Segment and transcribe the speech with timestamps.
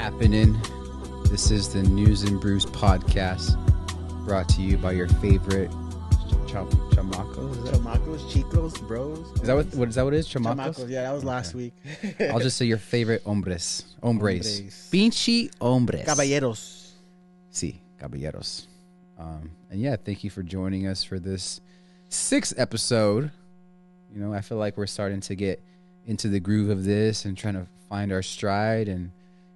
[0.00, 0.58] happening?
[1.24, 3.54] This is the News and Brews podcast
[4.24, 5.70] brought to you by your favorite
[6.46, 6.54] ch-
[6.96, 7.50] chamacos.
[7.50, 9.18] Is that, Chamacos, chicos, bros.
[9.18, 10.26] is that what, what is that what it is?
[10.26, 10.56] Chamacos?
[10.56, 11.74] Chamacos, yeah, that was last week.
[12.32, 13.84] I'll just say your favorite hombres.
[14.02, 14.56] Hombres.
[14.60, 14.88] Hombres.
[14.90, 16.06] Pinche hombres.
[16.06, 16.92] Caballeros.
[17.52, 18.68] Sí, caballeros.
[19.18, 21.60] Um, and yeah, thank you for joining us for this
[22.08, 23.30] sixth episode.
[24.14, 25.62] You know, I feel like we're starting to get
[26.06, 29.10] into the groove of this and trying to find our stride and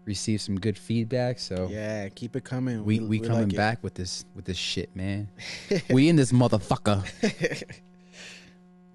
[0.05, 1.39] receive some good feedback.
[1.39, 2.85] So Yeah, keep it coming.
[2.85, 3.57] we we coming like it.
[3.57, 5.29] back with this with this shit, man.
[5.91, 7.03] we in this motherfucker.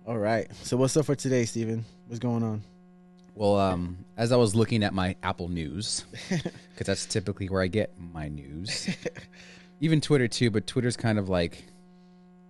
[0.08, 0.48] All right.
[0.64, 1.86] So what's up for today, Steven?
[2.08, 2.64] What's going on?
[3.36, 7.68] Well, um, as I was looking at my Apple News, because that's typically where I
[7.68, 8.90] get my news,
[9.80, 10.50] even Twitter too.
[10.52, 11.64] But Twitter's kind of like,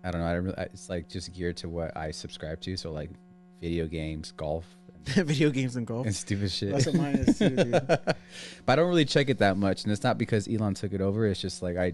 [0.03, 0.27] I don't know.
[0.27, 2.75] I don't really, it's like just geared to what I subscribe to.
[2.77, 3.11] So like,
[3.61, 4.65] video games, golf,
[5.05, 6.05] Video games and golf.
[6.05, 6.71] and stupid shit.
[6.71, 7.71] That's what mine is too, dude.
[7.87, 8.15] but
[8.67, 11.25] I don't really check it that much, and it's not because Elon took it over.
[11.25, 11.93] It's just like I,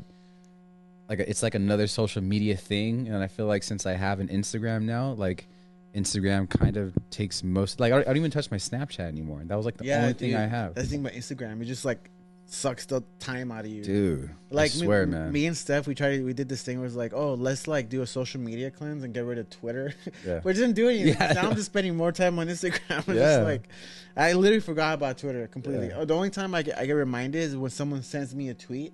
[1.08, 4.28] like it's like another social media thing, and I feel like since I have an
[4.30, 5.48] Instagram now, like.
[5.96, 9.44] Instagram kind of takes most like I don't, I don't even touch my Snapchat anymore.
[9.46, 10.36] That was like the Yeah, only thing.
[10.36, 10.76] I have.
[10.76, 11.62] That's the thing about Instagram.
[11.62, 12.12] It just like
[12.48, 13.84] sucks the time out of you.
[13.84, 15.32] Dude, like I swear, me, man.
[15.32, 16.24] me and Steph, we tried.
[16.24, 19.04] We did this thing where it's like, oh, let's like do a social media cleanse
[19.04, 19.94] and get rid of Twitter.
[20.26, 20.38] Yeah.
[20.46, 21.16] it didn't do anything.
[21.20, 21.50] Yeah, now.
[21.50, 22.80] I'm just spending more time on Instagram.
[23.00, 23.14] It's Yeah.
[23.38, 23.68] just like,
[24.16, 25.88] I literally forgot about Twitter completely.
[25.88, 25.98] Yeah.
[25.98, 28.54] Oh, the only time I get, I get reminded is when someone sends me a
[28.54, 28.94] tweet,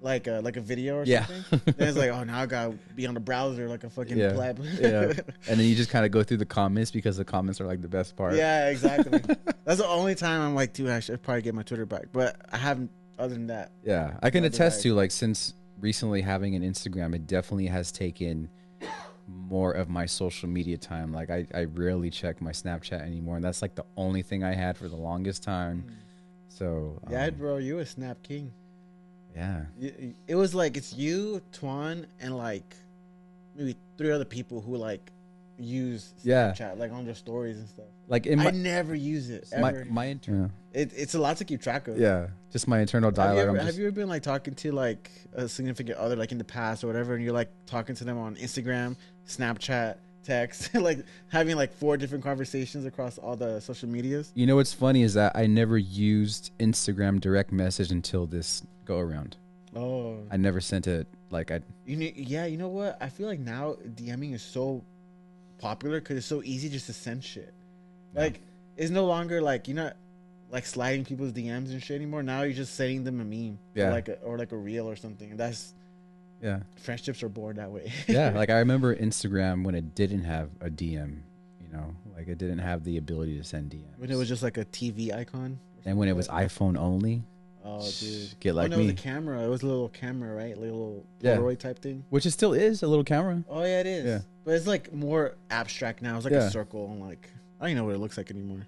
[0.00, 1.26] like a, like a video or Yeah.
[1.26, 1.74] something.
[1.76, 4.32] then it's like, oh, now I gotta be on the browser like a fucking yeah,
[4.32, 4.58] pleb.
[4.80, 5.12] yeah.
[5.48, 7.82] And then you just kind of go through the comments because the comments are like
[7.82, 8.34] the best part.
[8.34, 9.20] yeah, exactly.
[9.64, 12.06] That's the only time I'm like, dude, I should probably get my Twitter back.
[12.12, 12.90] But I haven't.
[13.18, 17.26] Other than that, Yeah, I can attest to like since recently having an Instagram, it
[17.26, 18.48] definitely has taken
[19.28, 21.12] more of my social media time.
[21.12, 24.54] Like I, I rarely check my Snapchat anymore, and that's like the only thing I
[24.54, 25.84] had for the longest time.
[26.48, 28.52] So yeah, um, bro, you a snap king.
[29.34, 29.64] Yeah,
[30.26, 32.74] It was like it's you, Twan, and like
[33.54, 35.10] maybe three other people who like
[35.58, 36.52] use Yeah.
[36.52, 37.84] Snapchat, like on their stories and stuff.
[38.08, 39.84] like in I never use it my ever.
[39.90, 41.98] my internal, it, it's a lot to keep track of.
[41.98, 43.38] yeah, just my internal Have you, dialogue.
[43.48, 46.38] ever, I'm have you ever been like talking to like a significant other, like in
[46.38, 48.96] the past or whatever, and you're like talking to them on Instagram,
[49.28, 54.32] Snapchat, text, like having like four different conversations across all the social medias?
[54.34, 58.98] You know what's funny is that I never used Instagram direct message until this go
[58.98, 59.36] around.
[59.74, 62.98] Oh, I never sent it like I You know, yeah, you know what?
[63.00, 64.82] I feel like now DMing is so
[65.58, 67.54] popular because it's so easy just to send shit.
[68.14, 68.22] Yeah.
[68.22, 68.40] Like,
[68.76, 69.96] it's no longer like you're not
[70.50, 72.22] like sliding people's DMs and shit anymore.
[72.24, 73.88] Now you're just sending them a meme, Yeah.
[73.88, 75.30] or like a, or like a reel or something.
[75.30, 75.74] And that's
[76.42, 76.60] yeah.
[76.76, 77.92] friendships are born that way.
[78.08, 81.20] yeah, like I remember Instagram when it didn't have a DM,
[81.60, 83.98] you know, like it didn't have the ability to send DMs.
[83.98, 85.58] when it was just like a TV icon.
[85.84, 87.22] and when it was iPhone only,
[87.62, 88.40] Oh, dude.
[88.40, 89.42] get like oh, no, it was a camera.
[89.42, 90.56] It was a little camera, right?
[90.56, 91.36] Like a little Yeah.
[91.36, 92.04] Polaroid type thing.
[92.08, 93.44] which it still is a little camera.
[93.50, 94.04] Oh yeah, it is.
[94.06, 94.20] Yeah.
[94.44, 96.16] But it's like more abstract now.
[96.16, 96.46] It's like Yeah.
[96.46, 97.30] a circle and like
[97.60, 98.66] I don't even know what it looks like anymore.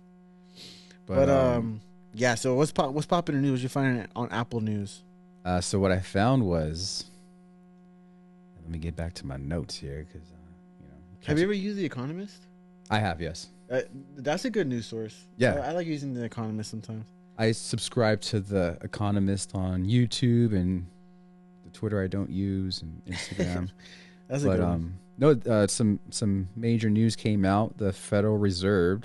[1.07, 1.81] But, But, um, um,
[2.13, 2.35] yeah.
[2.35, 3.63] So what's pop, what's popping in the news?
[3.63, 5.03] You're finding it on Apple News.
[5.47, 7.11] uh, so what I found was,
[8.63, 10.37] let me get back to my notes here because, uh,
[10.81, 10.95] you know,
[11.27, 12.47] Have you ever used The Economist?
[12.91, 13.49] I have, yes.
[13.71, 13.81] Uh,
[14.17, 15.27] that's a good news source.
[15.37, 15.55] Yeah.
[15.55, 17.07] I, I like using The Economist sometimes.
[17.39, 20.87] I subscribe to the Economist on YouTube and
[21.65, 23.71] the Twitter I don't use and Instagram.
[24.29, 24.73] That's a but good one.
[24.73, 27.77] um, no, uh, some some major news came out.
[27.79, 29.03] The Federal Reserve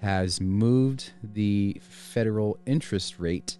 [0.00, 3.58] has moved the federal interest rate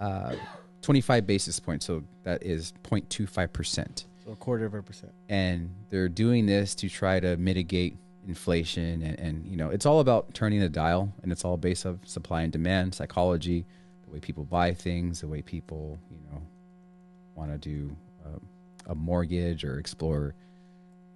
[0.00, 0.34] uh,
[0.82, 5.14] 25 basis points, so that is 0.25 percent, So a quarter of a percent.
[5.30, 7.96] and they're doing this to try to mitigate
[8.26, 11.86] inflation and, and you know it's all about turning the dial and it's all based
[11.86, 13.64] of supply and demand psychology
[14.04, 16.42] the way people buy things the way people you know
[17.36, 17.96] want to do
[18.26, 18.38] uh,
[18.90, 20.34] a mortgage or explore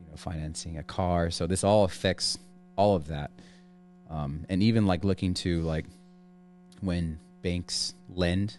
[0.01, 2.39] you know financing a car so this all affects
[2.77, 3.31] all of that
[4.09, 5.85] um, and even like looking to like
[6.81, 8.57] when banks lend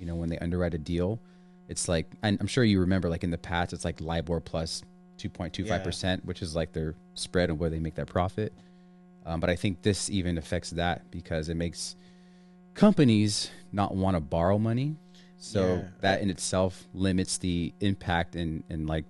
[0.00, 1.20] you know when they underwrite a deal
[1.68, 4.82] it's like and i'm sure you remember like in the past it's like libor plus
[5.18, 8.52] 2.25% which is like their spread and where they make their profit
[9.26, 11.96] um, but i think this even affects that because it makes
[12.74, 14.96] companies not want to borrow money
[15.38, 15.88] so Yeah.
[16.00, 19.04] that in itself limits the impact and and like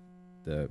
[0.45, 0.69] the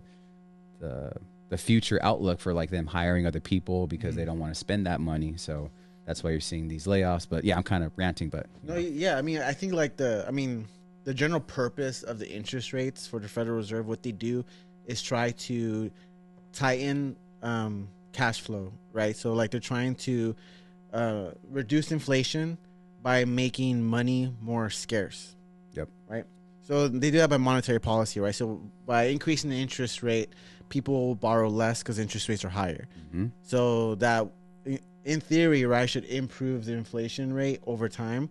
[0.80, 1.12] the
[1.50, 4.28] the future outlook for like them hiring other people because they Mhm.
[4.28, 5.70] don't want to spend that money so
[6.06, 8.80] that's why you're seeing these layoffs but yeah i'm kind of ranting but No, know.
[8.80, 9.18] yeah.
[9.18, 10.68] I mean, I think like the, I mean,
[11.04, 14.46] the general purpose of the interest rates for the Federal Reserve, what they do
[14.86, 15.92] is try to
[16.54, 19.16] tighten um, cash flow, right?
[19.16, 20.36] So like they're trying to
[20.94, 22.58] uh, reduce inflation,
[23.02, 25.36] by making money more scarce.
[25.74, 25.90] Yep.
[26.08, 26.26] Right.
[26.62, 28.36] So they do that by monetary policy, right?
[28.36, 30.30] So by increasing the interest rate,
[30.70, 32.88] people will borrow less because interest rates are higher.
[33.12, 34.28] hmm So that,
[35.04, 38.30] in theory, right, should improve the inflation rate over time,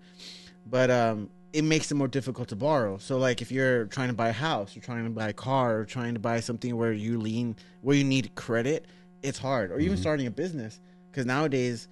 [0.67, 2.99] but um, it makes it more difficult to borrow.
[2.99, 5.79] So like if you're trying to buy a house, you're trying to buy a car,
[5.81, 8.87] or trying to buy something where you lean, where you need credit,
[9.23, 9.71] it's hard.
[9.73, 10.01] Or even Mhm.
[10.01, 10.81] starting a business,
[11.11, 11.89] because nowadays,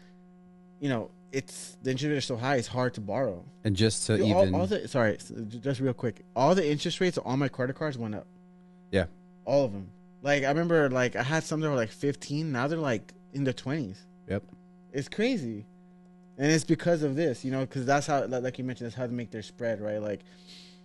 [0.80, 3.44] you know, it's the interest rates are so high, it's hard to borrow.
[3.64, 5.18] And just to Dude, even all, all the sorry,
[5.60, 8.26] just real quick, all the interest rates on my credit cards went up.
[8.90, 9.06] Yeah.
[9.44, 9.88] all of them.
[10.22, 12.52] Like I remember, like I had some that were like 15.
[12.52, 13.96] Now they're like in the 20s.
[14.28, 14.42] Yep.
[14.92, 15.66] It's crazy,
[16.38, 19.06] and it's because of this, you know, because that's how, like you mentioned, that's how
[19.06, 20.00] they make their spread, right?
[20.00, 20.20] Like,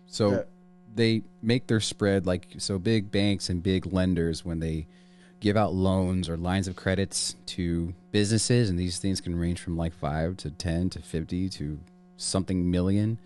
[0.07, 0.47] So the-
[0.95, 4.85] they make their spread like so big banks and big lenders when they
[5.39, 9.75] give out loans or lines of credits to businesses and these things can range from
[9.75, 11.79] like 5 to 10 to 50 to
[12.17, 13.17] something million.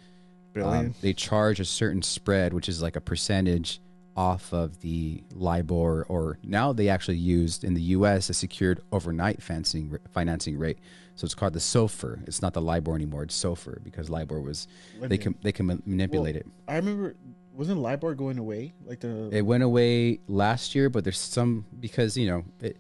[0.56, 3.80] Um, they charge a certain spread which is like a percentage
[4.18, 9.42] off of the LIBOR or now they actually used in the US a secured overnight
[9.44, 10.80] financing financing rate.
[11.16, 12.28] So it's called the SOFR.
[12.28, 13.24] It's not the LIBOR anymore.
[13.24, 14.68] It's SOFR because LIBOR was
[15.00, 16.48] they can they can ma- manipulate it.
[16.68, 17.16] I remember,
[17.54, 18.74] wasn't LIBOR going away?
[18.86, 22.78] Like the It went away last year, but there's some because you know it,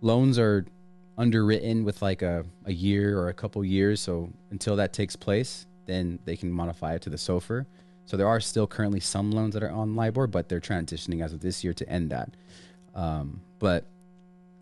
[0.00, 0.66] loans are
[1.16, 4.00] underwritten with like a, a year or a couple years.
[4.00, 7.66] So until that takes place, then they can modify it to the SOFR.
[8.06, 11.32] So there are still currently some loans that are on LIBOR, but they're transitioning as
[11.32, 12.30] of this year to end that.
[12.94, 13.84] Um, but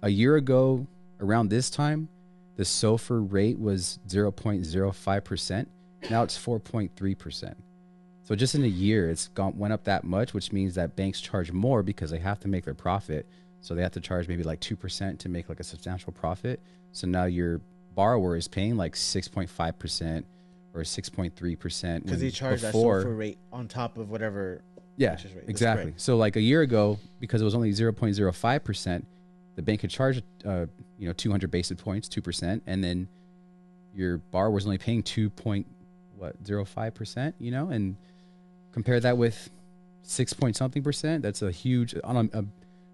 [0.02, 0.86] a year ago,
[1.20, 2.08] around this time,
[2.56, 5.66] the SOFR rate was 0.05%.
[6.10, 7.54] Now it's 4.3%.
[8.22, 11.20] So just in a year, it's gone went up that much, which means that banks
[11.20, 13.26] charge more because they have to make their profit.
[13.60, 16.60] So they have to charge maybe like two percent to make like a substantial profit.
[16.92, 17.60] So now your
[17.94, 20.26] borrower is paying like six point five percent
[20.74, 24.10] or six point three percent because they charge before, that SOFR rate on top of
[24.10, 24.62] whatever.
[24.96, 25.94] yeah, interest rate, exactly.
[25.96, 29.06] So like a year ago, because it was only zero point zero five percent,
[29.56, 30.66] the bank could charge uh,
[30.98, 33.08] you know two hundred basis points, two percent, and then
[33.94, 35.66] your bar was only paying two point
[36.16, 37.96] what zero five percent, you know, and
[38.72, 39.50] compare that with
[40.02, 41.22] six point something percent.
[41.22, 42.44] That's a huge on a, a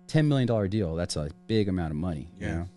[0.06, 0.94] ten million dollar deal.
[0.96, 2.28] That's a big amount of money.
[2.40, 2.54] You Yeah.
[2.54, 2.68] know?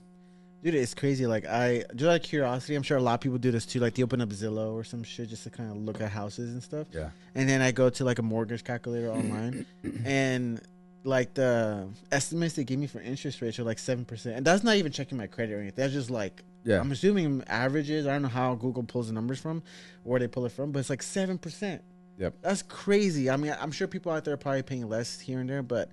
[0.64, 1.26] Dude, it's crazy.
[1.26, 3.80] Like I just out of curiosity, I'm sure a lot of people do this too.
[3.80, 6.52] Like they open up Zillow or some shit just to kind of look at houses
[6.52, 6.88] and stuff.
[6.94, 7.10] Yeah.
[7.36, 9.66] And then I go to like a mortgage calculator online,
[10.06, 10.62] and
[11.06, 14.64] like the estimates they give me for interest rates are like seven percent, and that's
[14.64, 15.76] not even checking my credit or anything.
[15.82, 16.82] That's just like Yeah.
[16.82, 18.06] I'm assuming averages.
[18.06, 19.64] I don't know how Google pulls the numbers from,
[20.04, 21.82] where they pull it from, but it's like seven percent.
[22.18, 22.34] Yep.
[22.42, 23.30] That's crazy.
[23.30, 25.90] I mean, I'm sure people out there are probably paying less here and there, but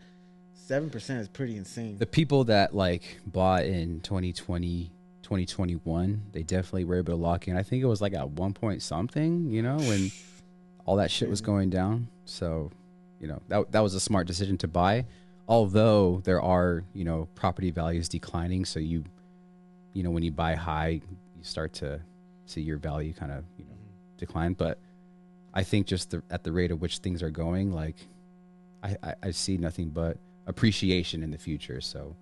[0.67, 1.97] seven percent is pretty insane.
[1.99, 4.91] the people that like bought in 2020
[5.23, 7.57] 2021 they definitely were able to lock in.
[7.57, 10.11] I think it was like at one point something you know when
[10.85, 12.09] all that shit was going down.
[12.25, 12.71] So
[13.21, 15.07] you know that, that was a smart decision to buy.
[15.49, 19.05] Although there are you know property values declining so you
[19.93, 21.01] you know when you buy high
[21.37, 22.01] you start to
[22.47, 23.77] see your value kind of you know
[24.17, 24.53] decline.
[24.53, 24.79] But
[25.55, 27.97] i think just the, at the rate of which things are going like
[28.83, 32.15] I, I i see nothing but appreciation in the future so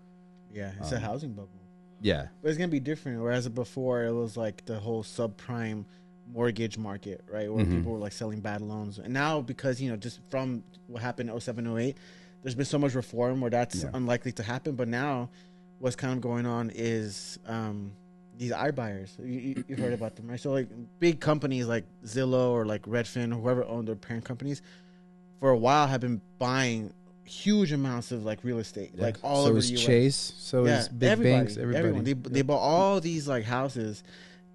[0.52, 1.50] Yeah, it's a Um, housing bubble.
[2.00, 3.20] yeah But it's gonna be different.
[3.20, 5.84] Whereas before, it was like the whole subprime
[6.32, 7.52] mortgage market, right?
[7.52, 7.70] Where Mhm.
[7.72, 8.98] people were like selling bad loans.
[8.98, 11.96] And now, because you know, just from what happened in 07, 08,
[12.42, 13.90] there's been so much reform where that's Yeah.
[13.94, 14.74] unlikely to happen.
[14.76, 15.28] But now,
[15.80, 17.92] what's kind of going on is um,
[18.38, 19.18] these iBuyers.
[19.18, 20.40] You, you, you've heard about them, right?
[20.40, 20.68] So like
[21.00, 24.62] big companies like Zillow or like Redfin or whoever owned their parent companies,
[25.40, 26.92] for a while have been buying
[27.24, 29.02] huge amounts of like real estate, Yeah.
[29.04, 30.32] like all so over the US Chase.
[30.38, 31.56] So is big everybody, banks.
[31.56, 31.78] Everybody.
[31.78, 32.04] Everyone.
[32.04, 34.02] They, they bought all these like houses,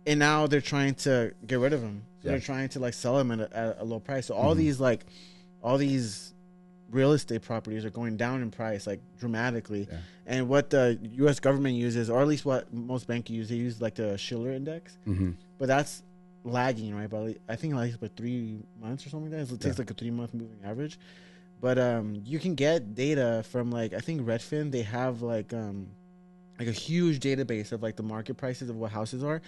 [0.06, 2.04] and now they're trying to get rid of them.
[2.22, 2.32] So Yeah.
[2.34, 4.26] they're trying to like sell them at a, at a low price.
[4.28, 4.60] So all Mhm.
[4.60, 5.06] these like,
[5.64, 6.34] all these
[6.92, 9.88] real estate properties are going down in price like dramatically.
[9.92, 9.98] Yeah.
[10.26, 11.40] And what the U.S.
[11.40, 14.98] government uses, or at least what most banks use, they use like the Shiller Index,
[15.06, 16.04] hmm but that's
[16.46, 17.10] lagging, right?
[17.10, 19.54] But I think like about three months or something like that.
[19.54, 19.82] It takes Yeah.
[19.82, 20.98] like a three month moving average.
[21.62, 24.72] But um, you can get data from like I think Redfin.
[24.72, 25.88] They have like um,
[26.58, 29.42] like a huge database of like the market prices of what houses are,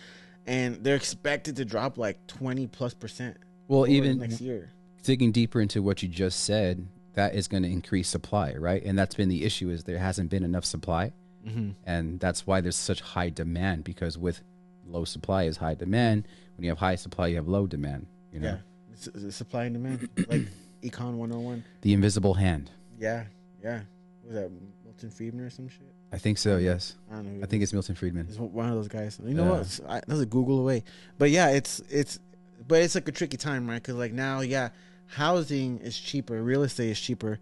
[0.45, 3.37] and they're expected to drop like twenty plus percent.
[3.67, 4.71] Well, even next year.
[5.03, 8.83] digging deeper into what you just said, that is going to increase supply, right?
[8.83, 11.13] And that's been the issue is there hasn't been enough supply,
[11.47, 11.69] Mm-hmm.
[11.85, 14.43] and that's why there's such high demand because with
[14.85, 16.27] low supply is high demand.
[16.57, 18.05] When you have high supply, you have low demand.
[18.33, 18.57] You know, Yeah,
[18.91, 20.47] it's, it's supply and demand, like
[20.81, 21.63] Econ one hundred and one.
[21.81, 22.71] the invisible hand.
[22.99, 23.25] Yeah,
[23.63, 23.81] yeah.
[24.25, 24.51] Was that
[24.83, 25.93] Milton Friedman or some shit?
[26.13, 26.57] I think so.
[26.57, 27.43] Yes, I don't know.
[27.43, 28.27] I think it's Milton Friedman.
[28.29, 29.19] It's one of those guys.
[29.23, 29.49] You know Yeah.
[29.59, 29.79] what?
[29.87, 30.83] I, that's a Google away.
[31.17, 32.19] But yeah, it's it's
[32.67, 33.81] but it's like a tricky time, right?
[33.81, 34.69] Because like now, yeah,
[35.07, 37.39] housing is cheaper, real estate is cheaper,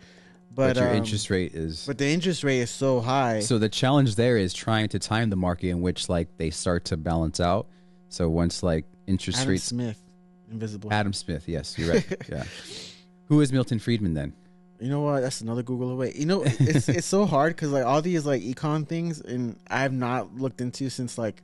[0.54, 3.40] but, But, your um, interest rate is but the interest rate is so high.
[3.42, 6.86] So the challenge there is trying to time the market in which like they start
[6.86, 7.68] to balance out.
[8.10, 10.02] So once like interest rate Adam rates, Smith,
[10.52, 10.92] Invisible.
[10.94, 12.16] Adam Smith, yes, you're right.
[12.30, 12.44] yeah.
[13.30, 14.34] Who is Milton Friedman then?
[14.80, 15.22] You know what?
[15.22, 16.14] That's another Google away.
[16.16, 19.82] You know, it's it's so hard because like all these like econ things, and I
[19.82, 21.42] have not looked into since like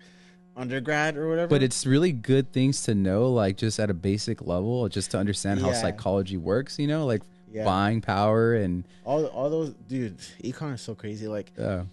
[0.56, 1.48] undergrad or whatever.
[1.48, 5.18] But it's really good things to know, like just at a basic level, just to
[5.18, 6.80] understand how psychology works.
[6.80, 11.28] You know, like yeah, buying power and all all those dude, econ is so crazy.
[11.28, 11.84] Like uh,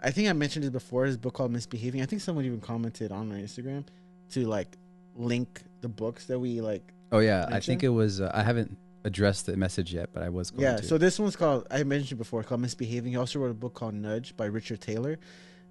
[0.00, 1.04] I think I mentioned it before.
[1.06, 2.02] His book called Misbehaving.
[2.02, 3.84] I think someone even commented on my Instagram
[4.30, 4.68] to like
[5.16, 6.82] link the books that we like.
[7.12, 8.20] oh yeah, I think it was.
[8.20, 10.70] Uh, I haven't addressed the message yet, but I was going to.
[10.70, 10.76] Yeah.
[10.78, 10.84] to.
[10.84, 13.12] So this one's called I mentioned before called Misbehaving.
[13.12, 15.18] He also wrote a book called Nudge by Richard Thaler,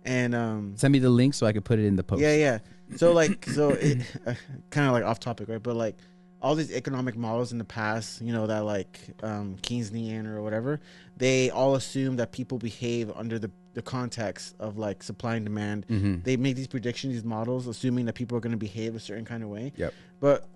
[0.04, 2.22] and um Send me the link so I could put it in the post.
[2.22, 2.60] Yeah, yeah.
[2.96, 4.34] So like, so it, uh,
[4.70, 5.62] kind of like off topic, right?
[5.62, 5.98] But like,
[6.42, 10.82] all these economic models in the past, you know, that like um, Keynesian or whatever,
[11.18, 15.86] they all assume that people behave under the the context of like supply and demand.
[15.88, 19.00] hmm They make these predictions, these models, assuming that people are going to behave a
[19.00, 19.72] certain kind of way.
[19.76, 19.94] Yep.
[20.20, 20.48] But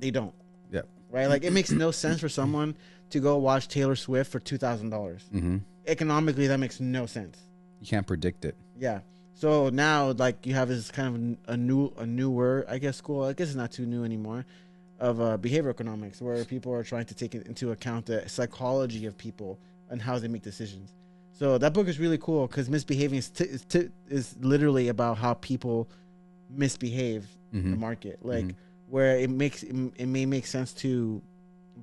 [0.00, 0.34] they don't.
[1.14, 1.28] Right.
[1.28, 2.74] Like it makes no sense for someone
[3.10, 5.22] to go watch Taylor Swift for two thousand dollars.
[5.30, 7.38] hmm Economically, that makes no sense.
[7.80, 8.56] You can't predict it.
[8.78, 9.00] Yeah.
[9.34, 13.24] So now, like, you have this kind of a new, a newer, I guess, school.
[13.24, 14.46] I guess it's not too new anymore,
[14.98, 19.18] of uh, behavioral economics, where people are trying to take into account the psychology of
[19.18, 19.58] people
[19.90, 20.94] and how they make decisions.
[21.32, 25.18] So that book is really cool because misbehaving is, t- is, t- is literally about
[25.18, 25.88] how people
[26.48, 27.80] misbehave in the Mhm.
[27.80, 28.18] market.
[28.24, 28.54] Like, Mhm.
[28.94, 31.20] Where it makes it, it may make sense to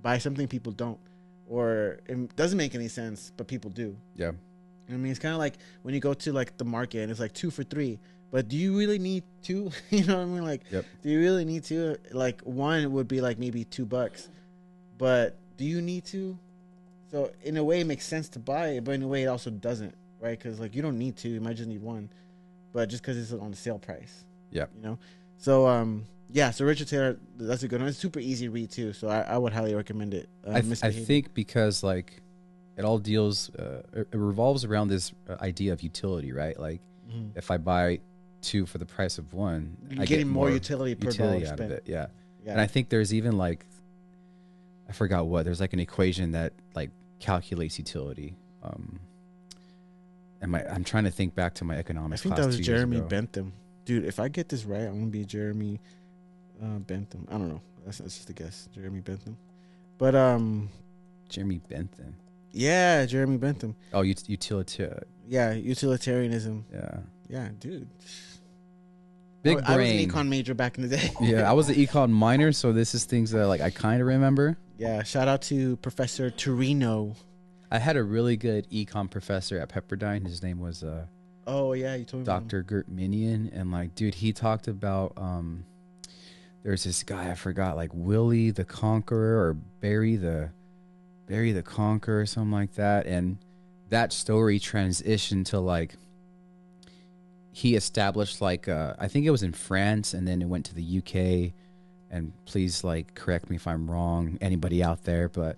[0.02, 0.98] buy something people don't,
[1.46, 3.98] or it doesn't make any sense, but people do.
[4.16, 4.32] Yeah.
[4.88, 7.20] I mean, it's kind of like when you go to like the market and it's
[7.20, 8.00] like two for three.
[8.32, 9.72] But do you really need two?
[9.90, 10.46] you know what I mean?
[10.46, 10.86] Like, Yep.
[11.04, 11.98] do you really need two?
[12.14, 14.30] Like, one would be like maybe two bucks,
[14.98, 16.38] but do you need to?
[17.12, 19.28] So in a way, it makes sense to buy it, but in a way, it
[19.28, 20.40] also doesn't, right?
[20.40, 22.10] Because like you don't need two, you might just need one,
[22.72, 24.24] but just because it's on the sale price.
[24.50, 24.68] Yeah.
[24.78, 24.98] You know.
[25.38, 27.90] So um yeah, so Richard Thaler, that's a good one.
[27.90, 30.30] It's super easy to read too, so I, I would highly recommend it.
[30.48, 32.22] Uh, I, th- I think because like
[32.78, 36.58] it all deals, uh, it revolves around this uh, idea of utility, right?
[36.60, 37.32] Like Mhm.
[37.36, 38.00] if I buy
[38.42, 41.52] two for the price of one, you're I getting get more, utility per utility dollar
[41.52, 41.72] out spent.
[41.74, 41.84] of it.
[41.86, 42.08] Yeah.
[42.46, 42.54] Yeah.
[42.54, 43.66] and I think there's even like
[44.90, 48.36] I forgot what there's like an equation that like calculates utility.
[48.64, 49.00] Um,
[50.42, 52.22] and my I'm trying to think back to my economics.
[52.22, 53.08] I think that was Jeremy ago.
[53.08, 53.54] Bentham.
[53.86, 55.80] Dude, if I get this right, I'm gonna be Jeremy
[56.64, 57.28] uh, Bentham.
[57.30, 57.62] I don't know.
[57.86, 58.68] That's, that's just a guess.
[58.74, 59.38] Jeremy Bentham.
[59.98, 60.70] But um,
[61.30, 62.16] Jeremy Bentham.
[62.52, 63.76] yeah, Jeremy Bentham.
[63.94, 65.04] Oh, ut- utilitarian.
[65.28, 66.66] Yeah, utilitarianism.
[66.74, 66.98] Yeah,
[67.30, 67.88] Yeah, dude.
[69.44, 69.90] big I, brain.
[69.90, 71.12] I was an econ major back in the day.
[71.22, 74.08] yeah, I was an econ minor, so this is things that like I kind of
[74.08, 74.58] remember.
[74.78, 75.04] yeah.
[75.04, 77.16] Shout out to Professor Torino.
[77.72, 80.26] I had a really good econ professor at Pepperdine.
[80.28, 81.06] His name was uh,
[81.48, 82.32] Oh yeah, you told me.
[82.32, 82.44] about.
[82.48, 82.64] Dr.
[82.64, 85.64] Gert Minion, and like, dude, he talked about um,
[86.64, 90.50] there's this guy I forgot, like Willie the Conqueror or Barry the
[91.28, 93.38] Barry the Conqueror or something like that, and
[93.90, 95.96] that story transitioned to like
[97.52, 100.76] he established like uh, I think it was in France, and then it went to
[100.76, 101.54] the UK.
[102.14, 105.56] And please, like, correct me if I'm wrong, anybody out there, but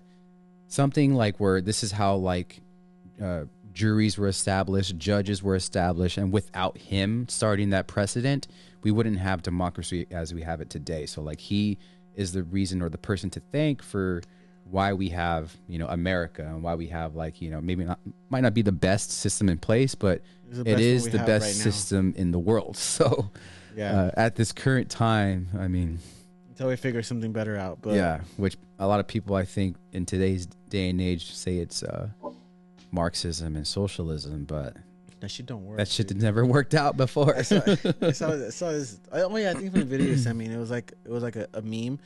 [0.68, 2.60] something like where this is how like
[3.20, 3.44] uh,
[3.74, 8.46] juries were established, judges were established, and without him starting that precedent,
[8.82, 11.04] we wouldn't have democracy as we have it today.
[11.06, 11.78] So like he
[12.14, 14.22] is the reason or the person to thank for
[14.64, 17.98] why we have you know America and why we have like you know maybe not
[18.30, 21.18] might not be the best system in place, but It's the best one is the
[21.18, 22.76] best right system in the world.
[22.94, 23.30] So
[23.76, 25.98] Yeah, uh, at this current time, I mean,
[26.48, 27.78] until we figure something better out.
[27.82, 31.56] But yeah, which a lot of people I think in today's day and age say
[31.58, 32.08] it's uh,
[32.94, 34.76] Marxism and socialism, but
[35.20, 35.78] that shit don't work.
[35.78, 36.22] that shit dude.
[36.22, 37.36] never worked out before.
[37.38, 39.00] I saw, I saw, I saw this.
[39.12, 41.10] Oh yeah, I think from the video you sent me, and it was like it
[41.10, 41.98] was like a, a meme.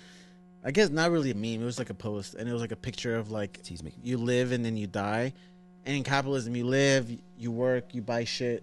[0.64, 1.62] I guess not really a meme.
[1.62, 3.60] It was like a post, and it was like a picture of like
[4.02, 5.32] you live and then you die.
[5.84, 8.62] And in capitalism, you live, you work, you buy shit,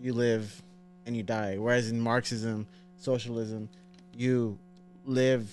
[0.00, 0.62] you live,
[1.04, 1.56] and you die.
[1.58, 3.68] Whereas in Marxism, socialism,
[4.14, 4.58] you
[5.04, 5.52] live,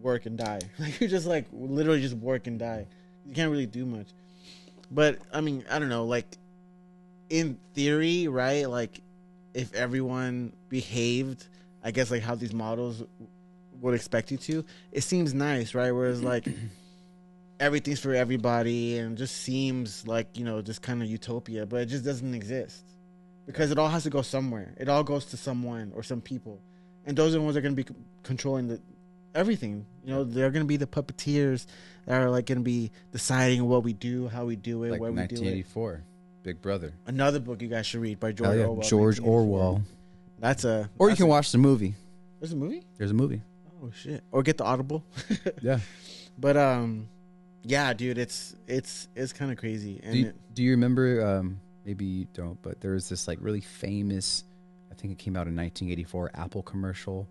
[0.00, 0.60] work, and die.
[0.78, 2.86] Like you just like literally just work and die.
[3.26, 4.08] You can't really do much.
[4.92, 6.04] But I mean, I don't know.
[6.04, 6.26] Like
[7.30, 8.68] in theory, right?
[8.68, 9.00] Like
[9.54, 11.48] if everyone behaved,
[11.82, 13.02] I guess like how these models
[13.80, 15.90] would expect you to, it seems nice, right?
[15.90, 16.46] Whereas like
[17.58, 21.86] everything's for everybody and just seems like you know just kind of utopia but it
[21.86, 22.82] just doesn't exist
[23.46, 26.60] because it all has to go somewhere it all goes to someone or some people
[27.06, 27.94] and those are the ones that are going to be
[28.24, 28.80] controlling the
[29.34, 29.86] everything.
[30.04, 31.66] You know, they're gonna be the puppeteers
[32.06, 35.10] that are like gonna be deciding what we do, how we do it, like where
[35.12, 35.64] we do it.
[35.66, 36.02] 1984,
[36.42, 36.92] Big Brother.
[37.06, 38.88] Another book you guys should read by George yeah, Orwell.
[38.88, 39.82] George Orwell.
[40.38, 40.90] That's a.
[40.98, 41.94] Or you can a- watch the movie.
[42.40, 42.82] There's a movie.
[42.98, 43.40] There's a movie.
[43.82, 44.22] Oh shit!
[44.32, 45.04] Or get the Audible.
[45.62, 45.78] Yeah.
[46.38, 47.08] But um,
[47.62, 50.00] yeah, dude, it's it's it's kind of crazy.
[50.02, 51.24] And Do you, it- do you remember?
[51.24, 54.44] Um, maybe you don't, but there was this like really famous.
[54.90, 57.28] I think it came out in 1984 Apple commercial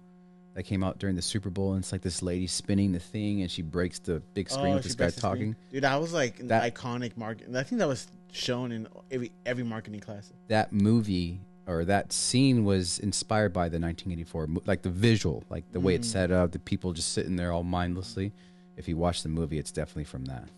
[0.53, 3.41] that came out during the Super Bowl, and it's like this lady spinning the thing,
[3.41, 5.22] and she breaks the big screen Oh, with this guy the screen.
[5.22, 5.55] talking.
[5.72, 7.55] Dude, that was like an That- iconic market.
[7.55, 10.31] I think that was shown in every every marketing class.
[10.48, 15.79] That movie or that scene was inspired by the 1984, like the visual, like the
[15.79, 16.12] way it's Mm.
[16.12, 18.34] set up, the people just sitting there all mindlessly.
[18.77, 20.50] If you watch the movie, it's definitely from that.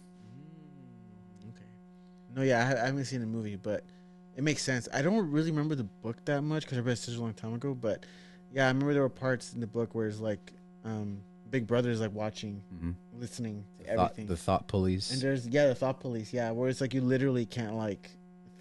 [1.50, 1.66] Okay.
[2.36, 3.84] No, yeah, I, I haven't seen the movie, but
[4.36, 4.88] it makes sense.
[4.94, 7.34] I don't really remember the book that much because I read it such a long
[7.34, 7.74] time ago.
[7.76, 8.06] But
[8.54, 10.54] yeah, I remember there were parts in the book where it's like
[10.86, 11.20] um,
[11.50, 14.26] Big Brother is like watching, hmm listening to Thought, everything.
[14.28, 15.12] the thought police.
[15.12, 16.34] and there's yeah, the thought police.
[16.34, 18.10] Yeah, where it's like you literally can't like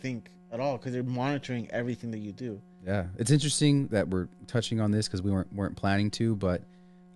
[0.01, 2.61] think at all because they're monitoring everything that you do.
[2.87, 6.63] Yeah, it's interesting that we're touching on this because we weren't weren't planning to, but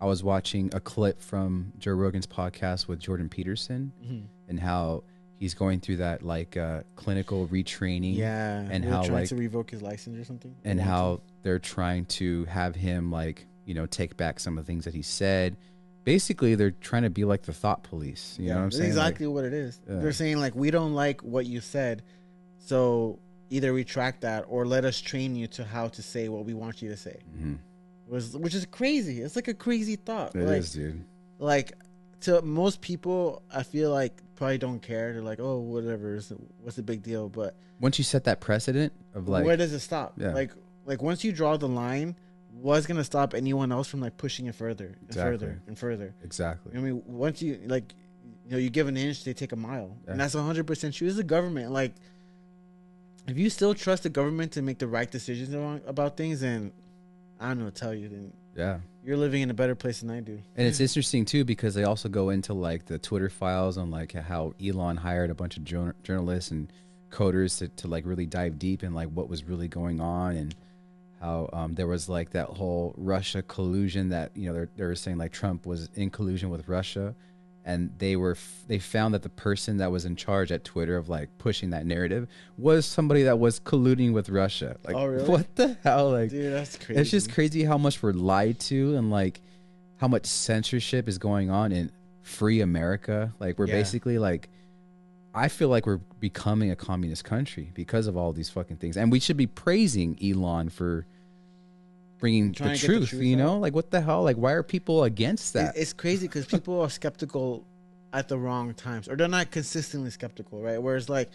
[0.00, 3.92] I was watching a clip from Joe Rogan's podcast with Jordan Peterson
[4.48, 5.02] and how
[5.38, 9.70] he's going through that like uh, clinical retraining, Yeah, and how, trying like- to revoke
[9.70, 14.16] his license or something, and how they're trying to have him like you know take
[14.16, 15.56] back some of the things that he said.
[16.04, 18.36] Basically, they're trying to be like the thought police.
[18.38, 18.90] You yeah, know what I'm that's saying?
[18.94, 19.80] Like, exactly what it is.
[19.88, 19.96] Yeah.
[19.96, 22.02] They're saying like we don't like what you said,
[22.58, 23.18] so
[23.50, 26.82] either retract that or let us train you to how to say what we want
[26.82, 27.18] you to say.
[27.38, 27.58] mhm.
[28.08, 29.20] Was which is crazy.
[29.20, 30.34] It's like a crazy thought.
[30.36, 31.04] It like, is, dude.
[31.40, 31.72] like
[32.20, 35.12] to most people, I feel like probably don't care.
[35.12, 36.20] They're like, oh, whatever.
[36.60, 37.28] What's the big deal?
[37.28, 40.14] But Once you set that precedent of like, where does it stop?
[40.16, 40.32] Yeah.
[40.32, 40.52] Like
[40.84, 42.14] like once you draw the line,
[42.52, 45.32] what's gonna stop anyone else from like pushing it further and Exactly.
[45.32, 46.14] further and further?
[46.22, 47.92] exactly, I mean, once you like,
[48.44, 50.12] you know, you give an inch, they take a mile, Yeah.
[50.12, 51.08] and that's hundred percent true.
[51.08, 51.72] It's the government.
[51.72, 51.94] Like,
[53.26, 56.72] if you still trust the government to make the right decisions about, about things, then
[57.40, 58.78] I don't know, tell you, then yeah.
[59.04, 60.40] you're living in a better place than I do.
[60.56, 64.12] And it's interesting too because they also go into like the Twitter files on like
[64.12, 66.72] how Elon hired a bunch of jour- journalists and
[67.10, 70.54] coders to, to like really dive deep in like what was really going on and
[71.20, 74.94] how um, there was like that whole Russia collusion that you know they're, they were
[74.94, 77.14] saying like Trump was in collusion with Russia
[77.66, 80.96] and they were f- they found that the person that was in charge at Twitter
[80.96, 85.28] of like pushing that narrative was somebody that was colluding with Russia like Oh, really?
[85.28, 87.00] what the hell like Dude, that's crazy.
[87.00, 89.40] it's just crazy how much we're lied to and like
[89.98, 91.90] how much censorship is going on in
[92.22, 93.32] free America.
[93.40, 93.74] Like we're Yeah.
[93.74, 94.48] basically like
[95.34, 98.96] I feel like we're becoming a communist country because of all these fucking things.
[98.96, 101.04] And we should be praising Elon for
[102.18, 103.54] bringing the get the truth, truth you know?
[103.54, 103.60] out.
[103.60, 104.22] Like what the hell?
[104.22, 105.76] Like why are people against that?
[105.76, 107.64] It's crazy because people are skeptical
[108.12, 110.80] at the wrong times, or they're not consistently skeptical, right?
[110.80, 111.28] Whereas, like,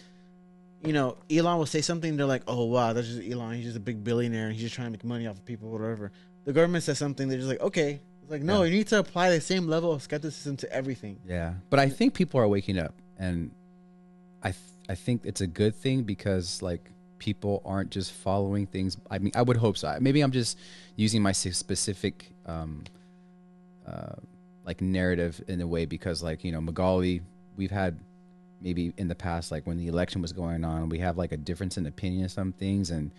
[0.83, 3.55] you know, Elon will say something, they're like, "Oh wow, that's just Elon.
[3.55, 5.69] He's just a big billionaire, and he's just trying to make money off of people,
[5.69, 6.11] whatever."
[6.45, 8.69] The government says something, they're just like, "Okay." It's like, no, Yeah.
[8.69, 11.19] you need to apply the same level of skepticism to everything.
[11.27, 13.51] Yeah, but I think people are waking up, and
[14.41, 14.57] I th-
[14.89, 16.89] I think it's a good thing because like
[17.21, 18.97] people aren't just following things.
[19.11, 19.95] I mean, I would hope so.
[20.01, 20.57] Maybe I'm just
[20.95, 22.83] using my specific um,
[23.87, 24.15] uh,
[24.65, 27.21] like narrative in a way because like you know Magali,
[27.55, 27.99] we've had
[28.59, 31.37] maybe in the past like when the election was going on, we have like a
[31.37, 33.11] difference in opinion of some things, and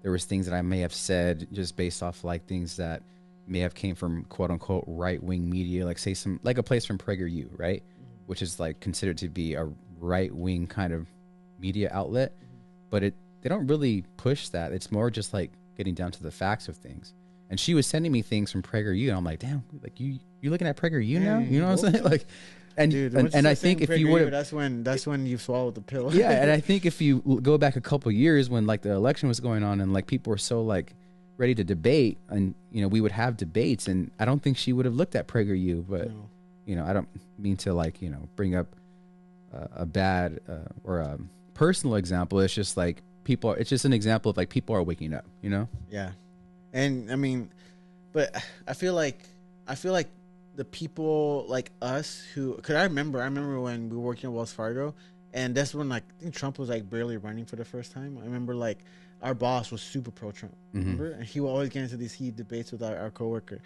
[0.00, 3.02] there was things that I may have said just based off like things that
[3.46, 6.86] may have came from quote unquote right wing media, like say some like a place
[6.86, 7.82] from PragerU, right,
[8.24, 9.68] which is like considered to be a
[9.98, 11.06] right wing kind of
[11.58, 12.32] media outlet,
[12.88, 14.72] but it they don't really push that.
[14.72, 17.14] It's more just like getting down to the facts of things.
[17.48, 20.50] And she was sending me things from PragerU, and I'm like, damn, like you you
[20.50, 21.38] looking at PragerU now?
[21.38, 22.04] You know what I'm saying?
[22.04, 22.24] Like,
[22.76, 25.74] and Dude, and, and I think if you would that's when that's when you swallowed
[25.74, 26.14] the pill.
[26.14, 29.28] yeah, and I think if you go back a couple years when like the election
[29.28, 30.94] was going on and like people were so like
[31.38, 34.72] ready to debate and you know we would have debates and I don't think she
[34.72, 36.28] would have looked at PragerU, but No.
[36.66, 38.68] you know I don't mean to like you know bring up
[39.52, 41.18] uh, a bad uh, or a
[41.54, 42.38] personal example.
[42.40, 43.50] It's just like people.
[43.50, 45.24] are it's just an example of like people are waking up.
[45.44, 45.68] You know?
[45.90, 46.10] Yeah,
[46.72, 47.50] and I mean,
[48.12, 48.26] but
[48.66, 49.18] I feel like
[49.68, 50.08] I feel like
[50.56, 54.32] the people like us who, cause I remember, I remember when we were working at
[54.34, 54.94] Wells Fargo,
[55.32, 58.18] and that's when like I think Trump was like barely running for the first time.
[58.20, 58.78] I remember like
[59.22, 60.80] our boss was super pro Trump, Mhm.
[60.80, 63.60] remember, and he would always get into these heat debates with our, our coworker.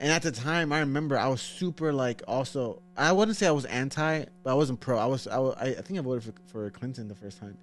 [0.00, 3.50] And at the time, I remember I was super like also I wouldn't say I
[3.50, 4.96] was anti, but I wasn't pro.
[4.96, 7.56] I was I, I, I think I voted for, for Clinton the first time,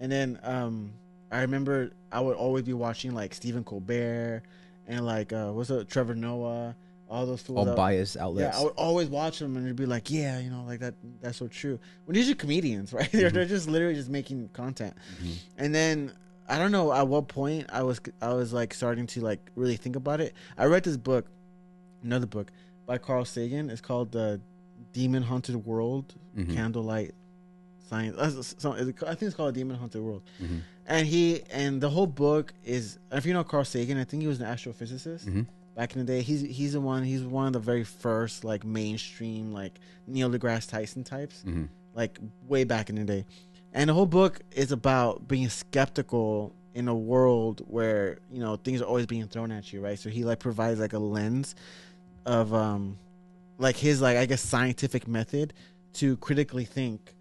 [0.00, 0.92] and then um
[1.30, 4.42] I remember I would always be watching like Stephen Colbert
[4.88, 6.74] and like uh what's it Trevor Noah,
[7.08, 7.58] all those fools.
[7.58, 8.54] all out- biased outlets.
[8.56, 8.60] yeah.
[8.60, 10.94] I would always watch them and they'd be like, yeah, you know, like that.
[11.20, 11.78] That's so true.
[12.06, 13.10] When these are comedians, right?
[13.12, 14.94] They're, they're just literally just making content.
[15.22, 15.34] Mhm.
[15.58, 16.12] And then
[16.48, 19.76] I don't know at what point I was I was like starting to like really
[19.76, 20.34] think about it.
[20.58, 21.26] I read this book,
[22.02, 22.50] another book
[22.86, 23.70] by Carl Sagan.
[23.70, 24.40] It's called the
[24.92, 26.52] Demon Haunted World, Mhm.
[26.54, 27.14] Candlelight
[27.90, 28.16] Science.
[28.16, 30.22] uh, so- I think it's called Demon Haunted World.
[30.40, 30.60] Mhm.
[30.86, 34.28] And he and the whole book is if you know Carl Sagan, I think he
[34.28, 35.46] was an astrophysicist Mhm.
[35.76, 36.22] back in the day.
[36.22, 37.02] He's he's the one.
[37.04, 41.68] He's one of the very first like mainstream like Neil deGrasse Tyson types Mhm.
[41.94, 43.24] like way back in the day.
[43.72, 48.80] And the whole book is about being skeptical in a world where, you know, things
[48.80, 49.98] are always being thrown at you, right?
[49.98, 51.54] So he like provides like a lens
[52.26, 52.98] of um
[53.58, 55.52] like his like I guess scientific method
[55.94, 57.14] to critically think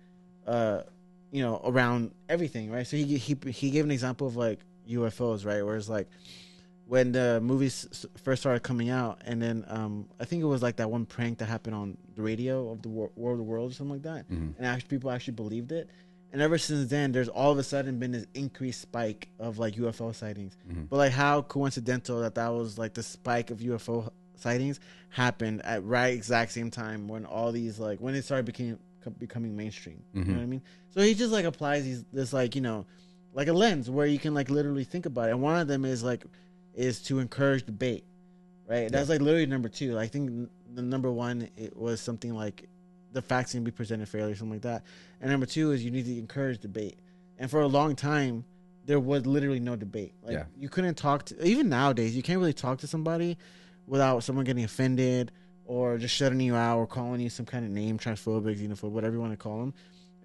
[0.49, 0.83] uh
[1.31, 2.87] you know around everything, right?
[2.87, 4.59] So he he he gave an example of like
[4.89, 5.61] UFOs, right?
[5.63, 6.07] Where it's like
[6.87, 10.77] when the movies first started coming out, and then um, I think it was like
[10.77, 13.75] that one prank that happened on the radio of the War, War of the Worlds
[13.75, 14.55] or something like that, Mhm.
[14.57, 15.87] and actually people actually believed it.
[16.31, 19.75] And ever since then, there's all of a sudden been this increased spike of like
[19.77, 20.57] UFO sightings.
[20.67, 20.89] Mhm.
[20.89, 25.83] But like, how coincidental that that was like the spike of UFO sightings happened at
[25.85, 28.79] right exact same time when all these like when it started becoming
[29.17, 30.03] becoming mainstream.
[30.13, 30.31] You mm-hmm.
[30.31, 30.61] know what I mean?
[30.89, 32.85] So he just like applies these this like you know
[33.33, 35.31] like a lens where you can like literally think about it.
[35.31, 36.25] And one of them is like
[36.73, 38.05] is to encourage debate,
[38.67, 38.91] right?
[38.91, 39.97] That's like literally number two.
[39.97, 42.67] I think n- the number one it was something like
[43.11, 44.83] the facts can be presented fairly, or something like that.
[45.21, 46.99] And number two is you need to encourage debate.
[47.37, 48.45] And for a long time,
[48.85, 50.13] there was literally no debate.
[50.23, 50.45] Like Yeah.
[50.57, 53.37] you couldn't talk to even nowadays you can't really talk to somebody
[53.87, 55.31] without someone getting offended
[55.69, 59.13] or just shutting you out or calling you some kind of name, transphobic, xenophobic, whatever
[59.13, 59.71] you want to call them,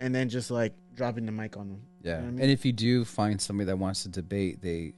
[0.00, 1.82] and then just like dropping the mic on them.
[2.02, 2.14] Yeah.
[2.16, 2.40] what I mean?
[2.40, 4.94] And if you do find somebody that wants to debate, they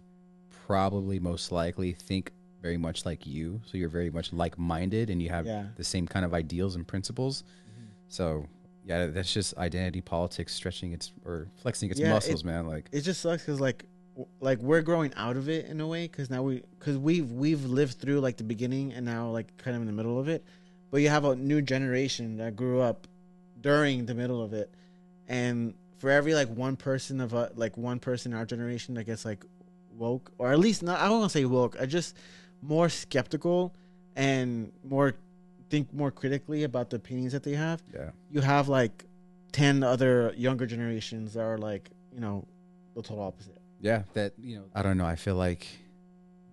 [0.66, 2.30] probably most likely think
[2.62, 3.60] very much like you.
[3.66, 5.66] So you're very much like minded and you have Yeah.
[5.76, 7.42] the same kind of ideals and principles.
[7.42, 7.86] Mm-hmm.
[8.06, 8.46] So
[8.84, 12.68] yeah, that's just identity politics stretching its or flexing its Yeah, it- muscles, man.
[12.68, 13.84] Like it just sucks because like
[14.40, 17.64] like we're growing out of it in a way because now we because we've we've
[17.64, 20.44] lived through like the beginning and now like kind of in the middle of it.
[20.90, 23.06] But you have a new generation that grew up
[23.60, 24.72] during the middle of it.
[25.28, 29.04] And for every like one person of uh, like one person in our generation that
[29.04, 29.44] gets like
[29.96, 32.14] woke or at least not i don't want to say woke i just
[32.60, 33.74] more skeptical
[34.14, 35.14] and more
[35.70, 37.82] think more critically about the opinions that they have.
[37.92, 38.10] Yeah.
[38.30, 39.04] you have like
[39.52, 42.46] 10 other younger generations that are like you know
[42.94, 45.06] the total opposite Yeah, that you know, I don't know.
[45.06, 45.66] I feel like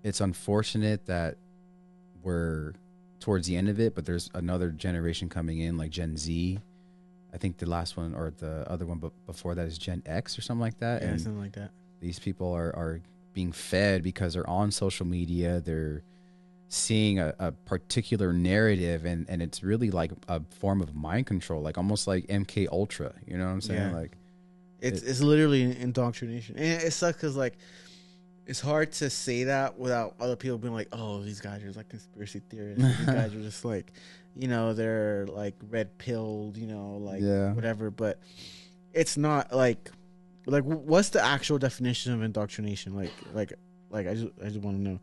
[0.04, 1.38] it's unfortunate that
[2.22, 2.74] we're
[3.20, 6.60] towards the end of it, but there's another generation coming in, like Gen Z.
[7.34, 10.38] I think the last one or the other one, but before that is Gen X
[10.38, 11.02] or something like that.
[11.02, 11.72] yeah and something like that
[12.04, 13.02] these people are are
[13.34, 15.60] being fed because they're on social media.
[15.62, 16.04] They're
[16.68, 21.62] seeing a, a particular narrative, and and it's really like a form of mind control,
[21.62, 23.14] like almost like MK Ultra.
[23.26, 23.92] You know what I'm saying?
[23.92, 23.96] Yeah.
[23.96, 24.18] Like,
[24.84, 26.58] it's It- it's literally an indoctrination.
[26.58, 27.58] And it sucks because like
[28.46, 31.90] it's hard to say that without other people being like oh these guys are like
[31.90, 32.84] conspiracy theorists.
[32.84, 33.92] These guys are just like
[34.36, 37.54] you know they're like red pilled you know like Yeah.
[37.54, 37.90] whatever.
[37.90, 38.20] But
[38.94, 39.90] it's not like
[40.46, 42.96] like what's the actual definition of indoctrination?
[42.96, 43.54] Like like
[43.90, 45.00] like i just i just want to know.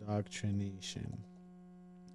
[0.00, 1.18] Indoctrination.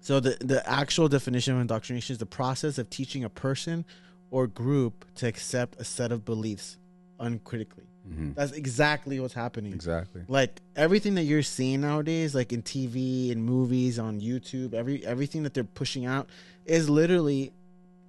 [0.00, 3.84] So the the actual definition of indoctrination is the process of teaching a person
[4.30, 6.78] or group to accept a set of beliefs
[7.20, 8.34] uncritically mhm.
[8.34, 10.22] that's exactly what's happening exactly.
[10.28, 15.42] like everything that you're seeing nowadays like in tv and movies on youtube every everything
[15.42, 16.28] that they're pushing out
[16.64, 17.52] is literally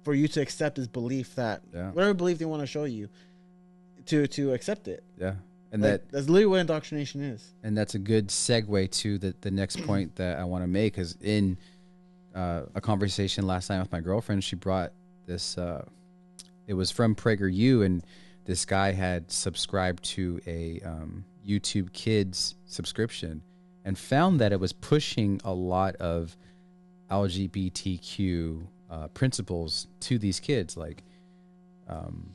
[0.02, 1.90] for you to accept this belief that Yeah.
[1.90, 3.08] whatever belief they want to show you
[4.06, 5.34] to to accept it Yeah,
[5.70, 9.34] and Like, that that's literally what indoctrination is and that's a good segue to the
[9.42, 11.56] the next point that I want to make is in
[12.34, 14.92] uh, a conversation last night with my girlfriend, she brought
[15.26, 15.58] this.
[15.58, 15.84] Uh,
[16.66, 18.02] it was from PragerU, and
[18.44, 23.42] this guy had subscribed to a um, YouTube Kids subscription,
[23.84, 26.36] and found that it was pushing a lot of
[27.10, 31.02] LGBTQ uh, principles to these kids, like
[31.88, 32.30] um,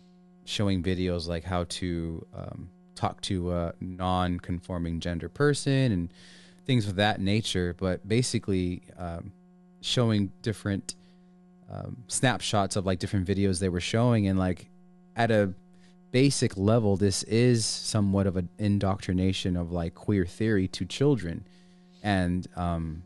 [0.46, 6.14] showing videos like how to um, talk to a non-conforming gender person and
[6.66, 7.76] things of that nature.
[7.78, 9.32] But basically, um,
[9.82, 10.96] showing different
[11.72, 14.70] um, snapshots of like different videos they were showing, and like
[15.16, 15.54] at a
[16.12, 21.46] basic level, this is somewhat of an indoctrination of like queer theory to children,
[22.04, 23.04] and um,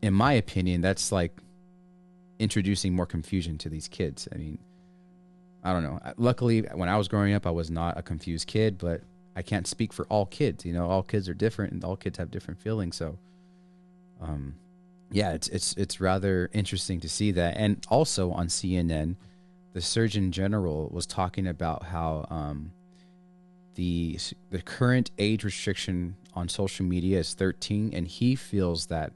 [0.00, 1.36] in my opinion, that's like
[2.38, 4.28] introducing more confusion to these kids.
[4.32, 4.58] I mean,
[5.62, 6.00] I don't know.
[6.16, 9.02] Luckily, when I was growing up, I was not a confused kid, but
[9.36, 10.64] I can't speak for all kids.
[10.66, 12.96] You know, all kids are different, and all kids have different feelings.
[12.96, 13.18] So,
[14.20, 14.56] um,
[15.10, 17.56] yeah, it's it's it's rather interesting to see that.
[17.56, 19.16] And also on CNN,
[19.72, 22.72] the Surgeon General was talking about how um,
[23.74, 24.18] the
[24.50, 29.12] the current age restriction on social media is 13, and he feels that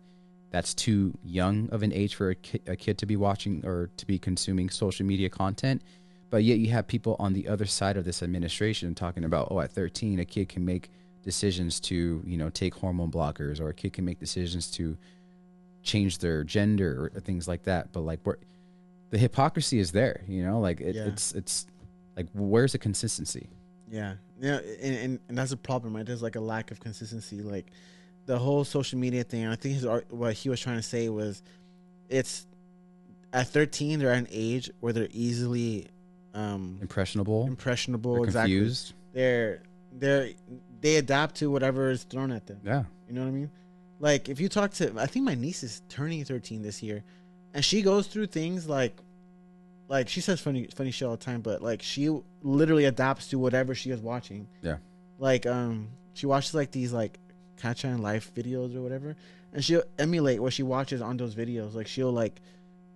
[0.51, 3.91] that's too young of an age for a kid, a kid to be watching or
[3.97, 5.83] to be consuming social media content.
[6.31, 9.61] But yet you have people on the other side of this administration talking about, oh,
[9.61, 10.91] at 13, a kid can make
[11.23, 14.97] decisions to, you know, take hormone blockers, or a kid can make decisions to
[15.83, 17.93] change their gender or things like that.
[17.93, 18.39] But like, where
[19.17, 21.07] the hypocrisy is there, you know, like it, Yeah.
[21.07, 21.67] it's it's
[22.17, 23.49] like where's the consistency?
[23.91, 26.05] Yeah, yeah, and, and and that's a problem, right?
[26.05, 27.41] There's like a lack of consistency.
[27.41, 27.71] Like
[28.27, 29.47] the whole social media thing.
[29.47, 31.43] I think his what he was trying to say was,
[32.11, 32.47] it's
[33.33, 35.87] at 13 they're at an age where they're easily
[36.35, 38.15] um Impressionable, impressionable.
[38.17, 38.55] they're exactly.
[38.55, 38.93] confused.
[39.15, 40.31] They're they're
[40.83, 42.61] they adapt to whatever is thrown at them.
[42.65, 43.51] Yeah, You know what I mean?
[43.99, 47.03] Like if you talk to, I think my niece is turning 13 this year,
[47.55, 49.01] and she goes through things like,
[49.89, 52.11] like she says funny funny shit all the time, but like she
[52.43, 54.49] literally adapts to whatever she is watching.
[54.63, 54.77] Yeah.
[55.19, 57.19] Like um, she watches like these like
[57.61, 59.17] Gacha Life videos or whatever,
[59.53, 61.75] and she'll emulate what she watches on those videos.
[61.75, 62.41] Like she'll like,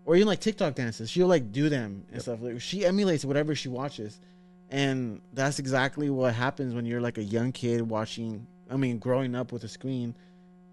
[0.05, 2.23] or even like TikTok dances, she'll like do them and Yep.
[2.23, 2.39] stuff.
[2.43, 4.21] Like she emulates whatever she watches,
[4.69, 8.47] and that's exactly what happens when you're like a young kid watching.
[8.71, 10.15] I mean, growing up with a screen,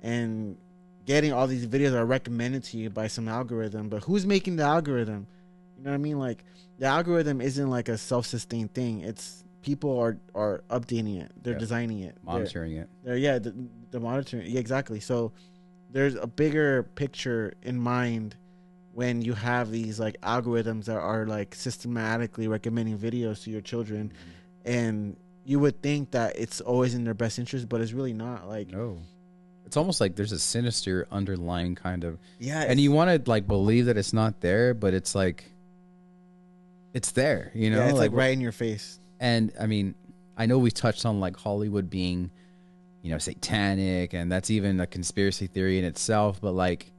[0.02, 0.58] and
[1.06, 3.88] getting all these videos that are recommended to you by some algorithm.
[3.90, 5.28] But who's making the algorithm?
[5.78, 6.20] You know what I mean?
[6.20, 6.44] Like
[6.80, 9.02] the algorithm isn't like a self-sustained thing.
[9.02, 11.32] It's people are are updating it.
[11.42, 11.60] They're Yeah.
[11.60, 12.16] designing it.
[12.16, 12.90] They're- monitoring it.
[13.04, 13.54] they're yeah the,
[13.92, 15.32] the monitoring yeah, exactly so
[15.90, 18.36] there's a bigger picture in mind
[18.94, 24.10] when you have these like algorithms that are like systematically recommending videos to your children
[24.10, 24.72] mm-hmm.
[24.78, 28.48] and you would think that it's always in their best interest but it's really not
[28.50, 28.98] like No,
[29.66, 33.48] it's almost like there's a sinister underlying kind of, yeah and you want to like
[33.48, 35.52] believe that it's not there, but it's like,
[36.94, 39.96] it's there, you know, yeah, it's like, like right in your face And I mean,
[40.38, 42.32] I know we touched on like Hollywood being,
[43.02, 46.40] you know, satanic, and that's even a conspiracy theory in itself.
[46.40, 46.92] But like,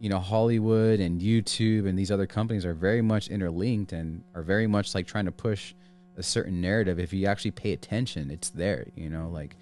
[0.00, 4.42] you know, Hollywood and YouTube and these other companies are very much interlinked and are
[4.42, 5.74] very much like trying to push
[6.16, 6.98] a certain narrative.
[6.98, 8.86] If you actually pay attention, it's there.
[8.94, 9.56] You know, like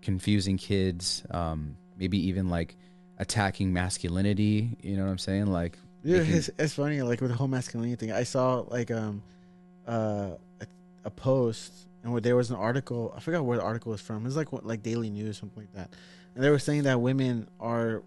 [0.00, 2.76] confusing kids, um, maybe even like
[3.18, 4.78] attacking masculinity.
[4.82, 5.46] You know what I'm saying?
[5.46, 7.02] Like, It's, it's funny.
[7.02, 9.22] Like with the whole masculinity thing, I saw like um,
[9.86, 10.66] uh, a,
[11.04, 13.12] a post and where there was an article.
[13.16, 14.22] I forgot where the article was from.
[14.22, 15.90] It was like what, like Daily News, something like that.
[16.34, 18.02] And they were saying that women are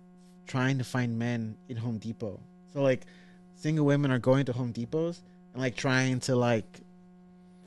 [0.48, 2.40] trying to find men in Home Depot.
[2.74, 3.06] So like,
[3.56, 5.22] single women are going to Home Depots
[5.54, 6.66] and like trying to like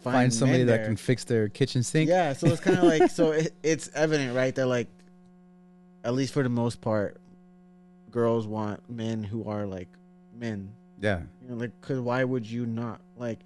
[0.01, 2.09] find, find somebody that can fix their kitchen sink.
[2.09, 4.55] Yeah, so it's kind of like so it, it's evident, right?
[4.55, 4.89] That like,
[6.05, 7.17] at least for the most part,
[8.11, 9.89] girls want men who are like
[10.39, 10.71] men.
[11.01, 11.21] yeah.
[11.43, 13.39] You know, like, cause why would you not like?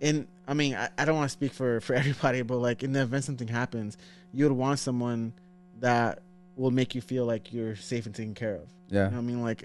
[0.00, 2.92] In I mean, I, I don't want to speak for for everybody, but like in
[2.92, 3.96] the event something happens,
[4.32, 5.32] you would want someone
[5.80, 6.20] that
[6.56, 8.68] will make you feel like you're safe and taken care of.
[8.88, 9.06] Yeah.
[9.06, 9.64] You know I mean, like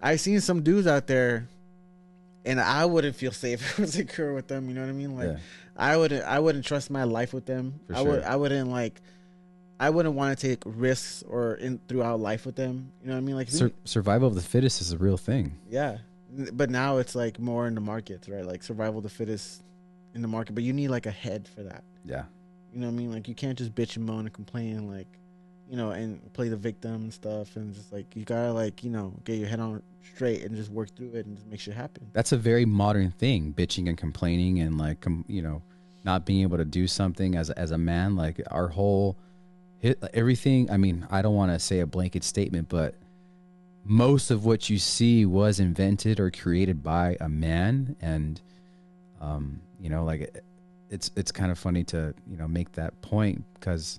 [0.00, 1.48] I've seen some dudes out there,
[2.44, 4.68] and I wouldn't feel safe or secure with them.
[4.68, 5.16] You know what I mean?
[5.16, 5.36] Like yeah.
[5.76, 7.80] I wouldn't I wouldn't trust my life with them.
[7.88, 9.00] For I would I wouldn't like
[9.80, 12.92] I wouldn't want to take risks or in throughout life with them.
[13.02, 13.34] You know what I mean?
[13.34, 15.58] Like Sur- survival of the fittest is a real thing.
[15.68, 15.98] yeah.
[16.52, 18.44] But now it's like more in the markets, right?
[18.44, 19.62] Like survival of the fittest
[20.14, 21.84] in the market, but you need like a head for that.
[22.04, 22.24] Yeah.
[22.72, 23.12] You know what I mean?
[23.12, 25.18] Like you can't just bitch and moan and complain like
[25.72, 28.90] you know, and play the victim and stuff and just like you gotta like, you
[28.90, 31.72] know, get your head on straight and just work through it and just make shit
[31.72, 32.06] happen.
[32.12, 35.62] That's a very modern thing, bitching and complaining and like com- you know,
[36.04, 38.16] not being able to do something as as a man.
[38.16, 39.16] Like our whole
[39.78, 40.70] hit everything.
[40.70, 42.94] I mean, I don't want to say a blanket statement, but
[43.84, 48.40] most of what you see was invented or created by a man, and
[49.20, 50.44] um, you know, like it,
[50.90, 53.98] it's it's kind of funny to you know make that point because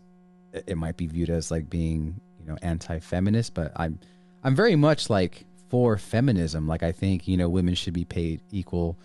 [0.54, 4.00] it, it might be viewed as like being you know anti-feminist, but I'm
[4.44, 6.68] I'm very much like for feminism.
[6.68, 8.98] Like I think you know women should be paid equal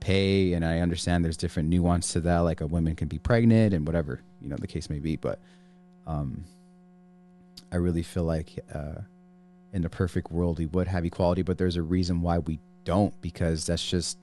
[0.00, 2.38] pay, and I understand there's different nuance to that.
[2.38, 5.38] Like a woman can be pregnant and whatever you know the case may be, but
[6.06, 6.44] um,
[7.72, 9.00] I really feel like uh,
[9.76, 13.12] in the perfect world we would have equality, but there's a reason why we don't
[13.20, 14.16] because that's just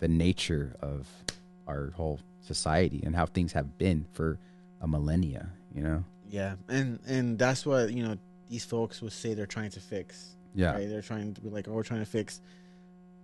[0.00, 1.06] the nature of
[1.68, 4.36] our whole society and how things have been for
[4.80, 5.48] a millennia.
[5.72, 6.04] You know?
[6.28, 6.56] Yeah.
[6.68, 8.16] And and that's what, you know,
[8.48, 10.34] these folks would say they're trying to fix.
[10.56, 10.72] Yeah.
[10.72, 10.88] Right?
[10.88, 12.40] They're trying to be like, oh, we're trying to fix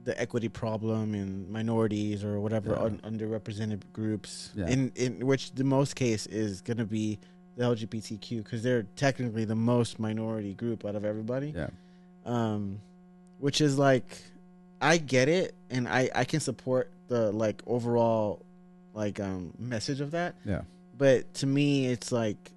[0.04, 2.84] the equity problem in minorities or whatever Yeah.
[2.84, 4.52] un- underrepresented groups.
[4.54, 4.68] Yeah.
[4.68, 7.18] In in which the most case is going to be
[7.56, 11.52] the LGBTQ because they're technically the most minority group out of everybody.
[11.54, 11.68] Yeah.
[12.24, 12.80] Um,
[13.38, 14.22] which is like
[14.80, 18.44] I get it and I I can support the like overall
[18.94, 20.34] like um message of that.
[20.44, 20.62] Yeah.
[20.96, 22.52] But to me it's like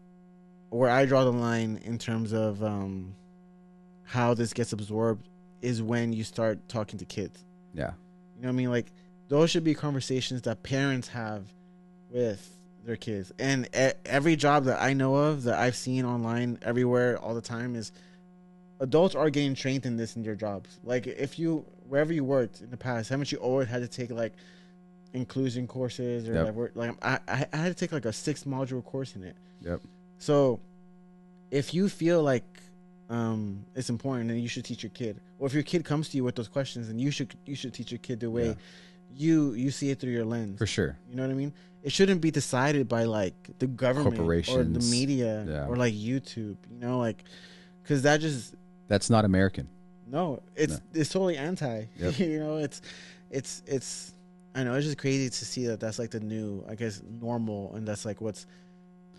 [0.70, 3.16] where I draw the line in terms of um
[4.04, 5.28] how this gets absorbed
[5.62, 7.44] is when you start talking to kids.
[7.74, 7.92] Yeah.
[8.36, 8.70] You know what I mean?
[8.70, 8.92] Like
[9.28, 11.44] those should be conversations that parents have
[12.12, 12.55] with
[12.86, 13.32] their kids.
[13.40, 13.68] And
[14.06, 17.92] every job that I know of that I've seen online everywhere all the time is
[18.80, 20.80] adults are getting trained in this in their jobs.
[20.84, 24.12] Like if you wherever you worked in the past, haven't you always had to take
[24.12, 24.34] like
[25.14, 26.56] inclusion courses or Yep.
[26.76, 29.36] like, like I I I had to take like a six module course in it.
[29.62, 29.82] Yep.
[30.18, 30.60] So
[31.52, 32.44] if you feel like
[33.10, 35.20] um it's important then you should teach your kid.
[35.40, 37.74] Or if your kid comes to you with those questions then you should you should
[37.74, 38.54] teach your kid the way Yeah.
[39.14, 40.58] You you see it through your lens.
[40.58, 40.98] For sure.
[41.10, 41.54] You know what I mean?
[41.84, 45.68] It shouldn't be decided by like the government or the media Yeah.
[45.68, 46.58] or like YouTube.
[46.72, 47.24] You know, like
[47.84, 48.56] because that just
[48.88, 49.68] That's not American.
[50.08, 51.86] no, it's it's totally anti.
[51.98, 52.20] Yep.
[52.20, 52.82] you know, it's
[53.30, 54.14] it's it's
[54.56, 57.74] I know it's just crazy to see that that's like the new, I guess, normal,
[57.76, 58.46] and that's like what's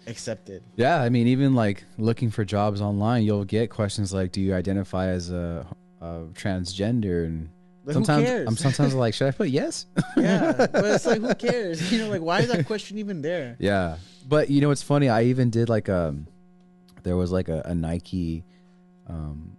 [0.07, 0.63] accepted.
[0.77, 4.55] Yeah, I mean, even like looking for jobs online, you'll get questions like, "Do you
[4.55, 5.67] identify as a,
[6.01, 7.51] a transgender?" And
[7.87, 8.49] Like, sometimes who cares?
[8.49, 11.93] I'm sometimes like, "Should I put yes?" yeah, but it's like who cares?
[11.93, 13.55] You know, like why is that question even there?
[13.61, 15.09] Yeah, but you know what's funny?
[15.09, 16.27] I even did like um,
[17.05, 18.45] there was like a, a Nike,
[19.09, 19.57] um,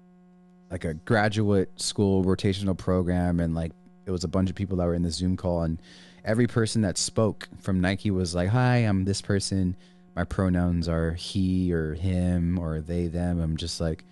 [0.69, 3.71] like a graduate school rotational program, and like
[4.05, 5.81] it was a bunch of people that were in the Zoom call, and
[6.25, 9.77] every person that spoke from Nike was like, "Hi, I'm this person.
[10.17, 14.03] My pronouns are he or him or they them." I'm just like,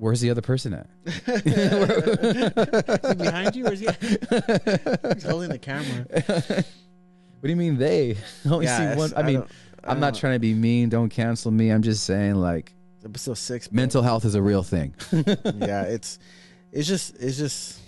[0.00, 3.86] "Where's the other person at?" Is he behind you, or is he
[5.14, 6.06] he's holding the camera?
[6.08, 8.16] What do you mean they?
[8.46, 9.12] I only see one.
[9.14, 9.44] I mean,
[9.84, 10.88] I I'm not uh, trying to be mean.
[10.88, 11.70] Don't cancel me.
[11.70, 12.72] I'm just saying, like.
[13.04, 13.68] Episode six.
[13.68, 13.76] bro.
[13.76, 14.94] mental health is a real thing.
[15.12, 16.18] yeah, it's
[16.72, 17.78] it's just it's just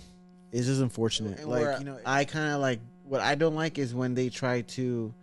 [0.51, 1.39] it's just unfortunate.
[1.39, 4.29] And like you know, I kind of like what I don't like is when they
[4.29, 5.13] try to,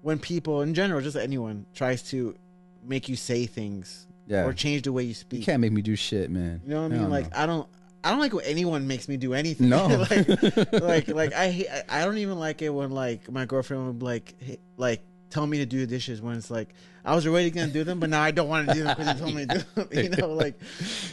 [0.00, 2.36] when people in general, just anyone tries to
[2.84, 4.44] make you say things Yeah.
[4.44, 5.40] or change the way you speak.
[5.40, 6.60] You can't make me do shit, man.
[6.64, 7.10] You know what I mean?
[7.10, 7.38] Like no.
[7.38, 7.68] I don't.
[8.04, 9.68] I don't like when anyone makes me do anything.
[9.68, 9.86] No.
[10.10, 13.86] like, like, like I, hate, I, I don't even like it when like my girlfriend
[13.86, 14.34] would like,
[14.76, 17.84] like tell me to do the dishes when it's like I was already gonna do
[17.84, 19.64] them, but now I don't want to do them because you told me to do
[19.82, 19.88] them.
[19.92, 20.54] You know, like,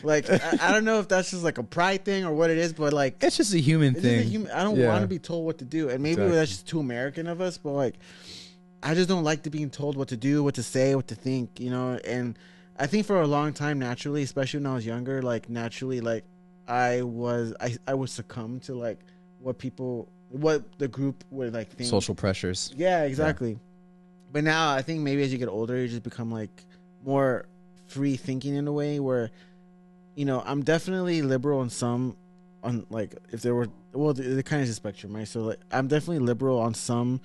[0.04, 2.58] like I, I don't know if that's just like a pride thing or what it
[2.58, 4.28] is, but like it's just a human just a thing.
[4.28, 4.88] human, I don't Yeah.
[4.88, 6.36] want to be told what to do, and maybe Exactly.
[6.38, 7.58] that's just too American of us.
[7.60, 7.96] But like,
[8.82, 11.16] I just don't like to being told what to do, what to say, what to
[11.16, 11.60] think.
[11.60, 12.38] You know, and
[12.80, 16.24] I think for a long time, naturally, especially when I was younger, like naturally, like
[16.66, 19.00] I was, I, I would succumb to like
[19.40, 21.90] what people, what the group would like think.
[21.90, 22.74] Social pressures.
[22.78, 23.60] Yeah, exactly.
[24.32, 26.66] But now I think maybe as you get older, you just become like
[27.04, 27.48] more
[27.88, 29.30] free thinking in a way where,
[30.16, 32.16] you know, I'm definitely liberal in some,
[32.64, 35.28] on like if there were well, the, the kind of spectrum, right?
[35.28, 37.20] So like I'm definitely liberal on some,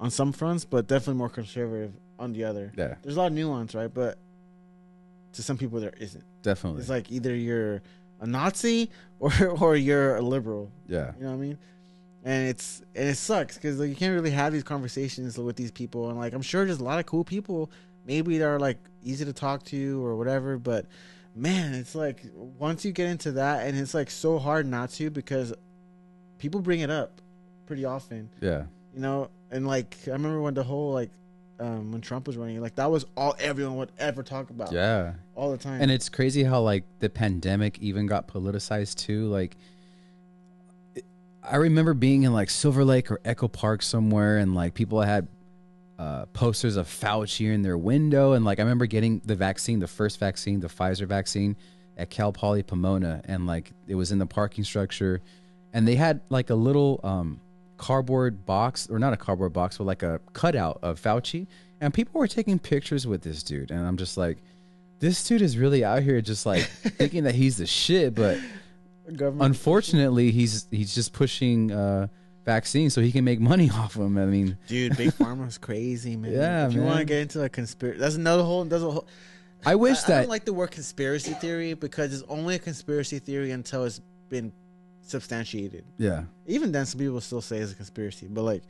[0.00, 2.72] on some fronts, but definitely more conservative on the other.
[2.74, 3.92] Yeah, There's a lot of nuance, right?
[3.92, 4.18] But
[5.32, 6.24] to some people there isn't.
[6.42, 6.80] definitely.
[6.80, 7.82] It's like either you're
[8.20, 10.70] a Nazi or or you're a liberal.
[10.86, 11.12] yeah.
[11.18, 11.58] You know what I mean?
[12.24, 15.70] And it's and it sucks because like you can't really have these conversations with these
[15.72, 16.08] people.
[16.10, 17.70] And like I'm sure there's a lot of cool people,
[18.06, 20.56] maybe that are like easy to talk to or whatever.
[20.58, 20.86] But
[21.34, 25.10] man, it's like once you get into that, and it's like so hard not to
[25.10, 25.52] because
[26.38, 27.20] people bring it up
[27.66, 28.28] pretty often.
[28.40, 28.64] Yeah.
[28.94, 31.10] You know, and like I remember when the whole like
[31.62, 34.72] um when Trump was running, like that was all everyone would ever talk about.
[34.72, 35.14] Yeah.
[35.34, 35.80] all the time.
[35.80, 39.26] And it's crazy how like the pandemic even got politicized too.
[39.28, 39.56] Like
[40.94, 41.04] it-
[41.42, 45.28] I remember being in like Silver Lake or Echo Park somewhere and like people had
[45.98, 49.86] uh, posters of Fauci in their window and like I remember getting the vaccine, the
[49.86, 51.56] first vaccine, the Pfizer vaccine
[51.96, 55.20] at Cal Poly Pomona and like it was in the parking structure
[55.72, 57.40] and they had like a little um
[57.82, 61.48] cardboard box or not a cardboard box but like a cutout of Fauci
[61.80, 64.38] and people were taking pictures with this dude and I'm just like
[65.00, 66.62] this dude is really out here just like
[66.96, 68.38] thinking that he's the shit but
[69.16, 69.46] government.
[69.46, 72.06] unfortunately he's he's just pushing uh
[72.44, 76.30] vaccines so he can make money off them i mean Dude, big pharma's crazy, man.
[76.32, 78.64] Yeah, if you want to get into a conspiracy, that's another whole.
[78.64, 79.08] That's a whole.
[79.66, 82.60] i wish I, I that don't like the word conspiracy theory because it's only a
[82.60, 84.52] conspiracy theory until it's been
[85.02, 85.84] substantiated.
[85.98, 88.62] yeah Even then, some people still say it's a conspiracy, but like,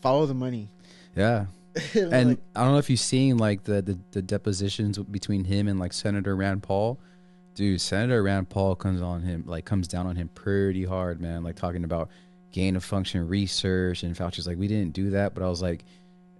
[0.00, 0.68] follow the money.
[1.14, 1.46] yeah
[1.94, 5.68] and Like, i don't know if you've seen like the, the the depositions between him
[5.68, 6.98] and like senator rand paul
[7.54, 11.44] dude senator rand paul comes on him like comes down on him pretty hard man
[11.44, 12.08] like talking about
[12.50, 15.84] gain of function research and fauci's like we didn't do that but i was like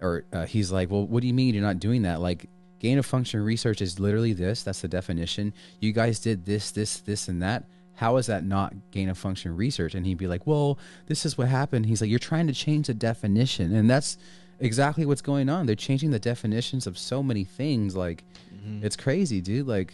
[0.01, 2.49] or uh, he's like well what do you mean you're not doing that like
[2.81, 4.63] gain of function research is literally this.
[4.63, 5.53] That's the definition.
[5.81, 7.65] You guys did this, this, this, and that.
[8.01, 9.95] How is that not gain of function research?
[9.95, 11.85] And he'd be like, well, this is what happened.
[11.85, 13.75] He's like, you're trying to change the definition.
[13.75, 14.17] And that's
[14.59, 15.67] exactly what's going on.
[15.67, 17.95] They're changing the definitions of so many things.
[17.95, 18.25] Like,
[18.55, 18.87] mm-hmm.
[18.87, 19.67] it's crazy, dude.
[19.67, 19.93] Like,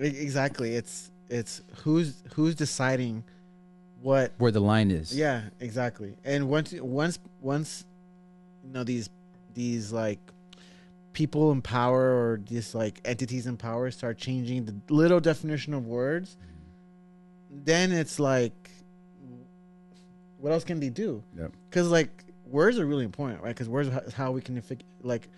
[0.00, 0.74] Exactly.
[0.74, 3.22] It's it's who's who's deciding
[4.00, 5.16] what where the line is.
[5.16, 6.16] Yeah, exactly.
[6.24, 7.84] And once once once
[8.64, 9.10] you know these
[9.54, 10.18] these like
[11.12, 15.86] people in power or these like entities in power start changing the little definition of
[15.86, 16.57] words, mm-hmm.
[17.50, 18.70] Then it's like
[20.38, 21.22] what else can they do?
[21.36, 21.52] Yep.
[21.68, 23.48] Because like words are really important, right?
[23.54, 25.28] Because words is how we can effic- like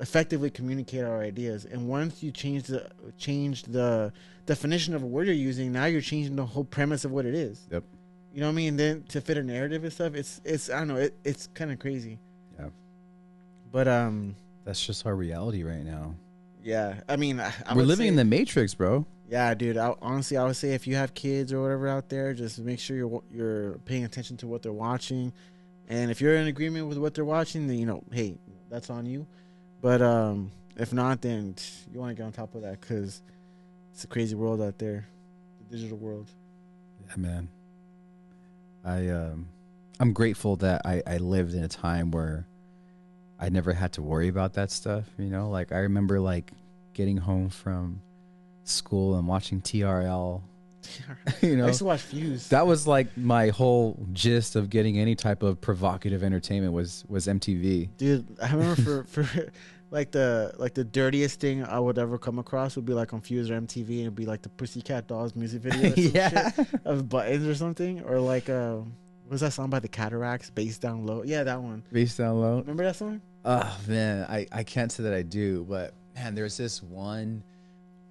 [0.00, 1.66] effectively communicate our ideas.
[1.66, 4.12] And once you change the change the
[4.46, 7.34] definition of a word you're using, now you're changing the whole premise of what it
[7.34, 7.66] is.
[7.70, 7.84] Yep.
[8.32, 8.76] You know what I mean?
[8.76, 11.70] then to fit a narrative and stuff, it's it's I don't know, it, it's kind
[11.70, 12.18] of crazy.
[12.58, 12.68] Yeah.
[13.70, 16.14] But um, That's just our reality right now.
[16.62, 17.00] yeah.
[17.08, 19.04] I mean, I, I We're living say- in the matrix, bro.
[19.30, 19.76] Yeah, dude.
[19.76, 22.80] I, honestly, I would say if you have kids or whatever out there, just make
[22.80, 25.32] sure you're you're paying attention to what they're watching,
[25.88, 29.06] and if you're in agreement with what they're watching, then you know, hey, that's on
[29.06, 29.28] you.
[29.80, 31.54] But um, if not, then
[31.92, 33.22] you want to get on top of that because
[33.92, 35.06] it's a crazy world out there,
[35.60, 36.28] the digital world.
[37.08, 37.48] Yeah, man.
[38.84, 39.48] I um
[40.00, 42.46] I'm grateful that I I lived in a time where
[43.38, 45.50] I never had to worry about that stuff, you know?
[45.50, 46.50] Like I remember like
[46.94, 48.02] getting home from
[48.70, 50.42] school and watching TRL,
[51.42, 52.48] you know, I used to watch Fuse.
[52.48, 57.26] That was like my whole gist of getting any type of provocative entertainment was was
[57.26, 57.90] MTV.
[57.96, 59.50] dude i remember for for
[59.90, 63.20] like the like the dirtiest thing i would ever come across would be like on
[63.20, 66.52] fuse or mtv and it'd be like the pussycat dolls music video yeah.
[66.52, 70.48] shit of buttons or something or like uh what was that song by the Cataracs
[70.50, 72.58] bass down low yeah that one Bass down low.
[72.58, 76.58] remember that song Oh man, I, I can't say that I do, but man, there's
[76.58, 77.42] this one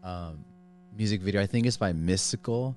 [0.03, 0.43] um,
[0.97, 1.41] music video.
[1.41, 2.75] I think it's by Mystikal,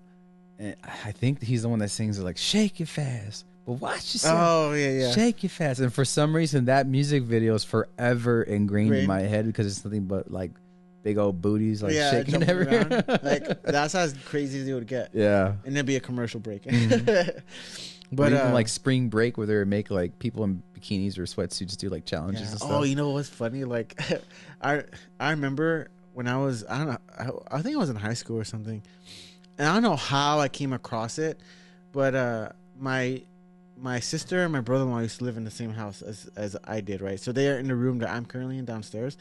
[0.58, 4.38] and I think he's the one that sings like "Shake it fast," but watch yourself.
[4.40, 8.42] oh yeah yeah Shake it fast, and for some reason, that music video is forever
[8.42, 10.50] ingrained in my head because it's nothing but like
[11.02, 13.02] big old booties like yeah shaking everywhere.
[13.24, 16.62] like that's as crazy as it would get yeah, and there'd be a commercial break
[16.64, 17.42] Mhm.
[18.12, 21.18] but or even uh, like spring break where they would make like people in bikinis
[21.18, 22.48] or sweatsuits do like challenges Yeah.
[22.50, 22.70] and stuff.
[22.72, 23.64] Oh, you know what's funny?
[23.64, 23.98] Like,
[24.62, 24.82] I
[25.18, 26.98] I remember when I was I don't know
[27.50, 28.82] I, I think I was in high school or something,
[29.58, 31.40] and I don't know how I came across it,
[31.92, 32.48] but uh
[32.78, 33.22] my
[33.76, 36.80] my sister and my brother-in-law used to live in the same house as as I
[36.80, 37.18] did, right?
[37.18, 39.16] So they are in the room that I'm currently in downstairs,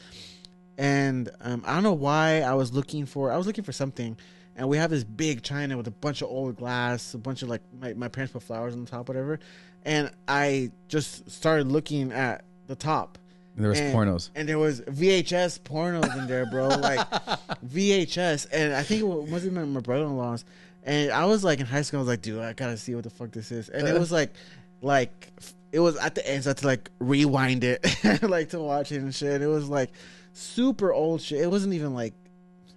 [0.78, 4.16] and um, I don't know why I was looking for I was looking for something.
[4.54, 7.48] And we have this big china with a bunch of old glass, a bunch of
[7.48, 9.40] like my, my parents put flowers on the top, whatever.
[9.84, 13.16] And I just started looking at the top,
[13.56, 14.30] And there was and- pornos.
[14.34, 16.68] and there was VHS pornos in there, bro.
[16.68, 16.98] Like
[17.66, 20.44] VHS, and I think it wa- wasn't my brother-in-law's.
[20.84, 23.04] And I was like in high school, I was like, dude, I gotta see what
[23.04, 23.68] the fuck this is.
[23.68, 24.00] And it uh-huh.
[24.00, 24.32] was like,
[24.80, 25.32] like
[25.70, 27.84] it was at the end, so I had to like rewind it,
[28.22, 29.42] like to watch it and shit.
[29.42, 29.90] It was like
[30.32, 31.40] super old shit.
[31.40, 32.14] It wasn't even like,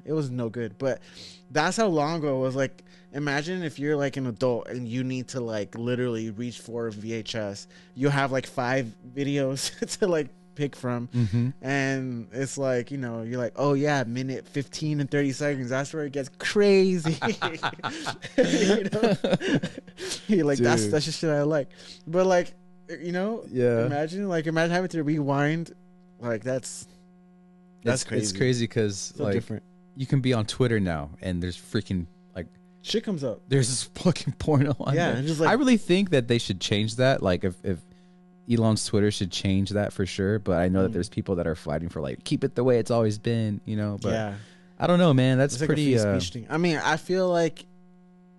[0.06, 0.78] it was no good.
[0.78, 1.02] But
[1.52, 2.56] that's how long ago it was.
[2.56, 6.88] Like, imagine if you're like an adult and you need to like literally reach for
[6.88, 7.68] a VHS.
[7.96, 11.50] You have like five videos to like pick from Mm-hmm.
[11.62, 15.94] and it's like you know you're like oh yeah minute 15 and 30 seconds that's
[15.94, 17.18] where it gets crazy
[18.38, 19.14] you know
[20.28, 20.92] you're like that's Dude.
[20.92, 21.70] that's just shit i like
[22.08, 22.54] but like
[23.02, 23.86] you know Yeah.
[23.86, 25.74] imagine like imagine having to rewind
[26.20, 26.88] like that's
[27.84, 29.64] that's it's, crazy It's crazy because so like different
[29.98, 32.48] you can be on Twitter now, and there's freaking like
[32.82, 35.22] shit comes up there's this fucking porno on Yeah, there.
[35.22, 37.24] just like- I really think that they should change that.
[37.24, 37.80] Like if if
[38.52, 40.40] Elon's Twitter should change that for sure.
[40.40, 40.94] But I know that Mm.
[40.94, 43.62] there's people that are fighting for like keep it the way it's always been.
[43.66, 44.36] You know, but yeah
[44.78, 45.38] I don't know, man.
[45.38, 45.98] That's it's pretty.
[45.98, 47.66] free uh, i mean i feel like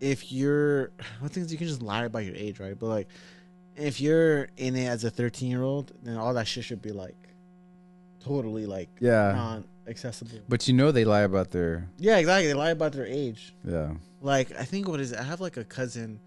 [0.00, 0.90] if you're
[1.20, 3.09] one thing is you can just lie about your age right but like
[3.74, 6.92] if you're in it as a 13 year old then all that shit should be
[6.92, 7.16] like
[8.20, 10.38] totally like yeah, non accessible.
[10.48, 12.48] but you know they lie about their Yeah, exactly.
[12.48, 13.54] They lie about their age.
[13.64, 13.94] yeah.
[14.20, 15.18] Like I think what is it?
[15.18, 16.20] I have like a cousin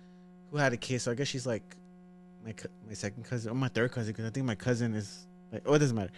[0.51, 1.75] who had a kid, so I guess she's like
[2.43, 2.53] my
[2.87, 5.73] my second cousin or my third cousin because I think my cousin is like oh
[5.73, 6.11] it doesn't matter.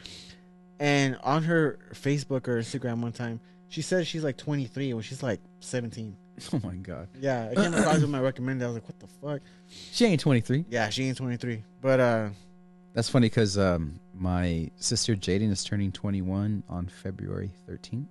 [0.79, 5.21] And on her Facebook or Instagram one time, she said she's like 23 when she's
[5.23, 6.15] like 17.
[6.53, 8.65] Oh my god, Yeah, I came across with my recommended.
[8.65, 9.41] I was like, what the fuck?
[9.67, 10.65] she ain't 23.
[10.69, 11.63] Yeah, she ain't 23.
[11.81, 12.29] But uh,
[12.93, 18.07] That's funny because um, my sister Jaden is turning 21 on February 13th.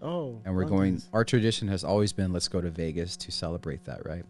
[0.00, 1.08] oh, and we're going times.
[1.12, 4.24] our tradition has always been let's go to vegas to celebrate that right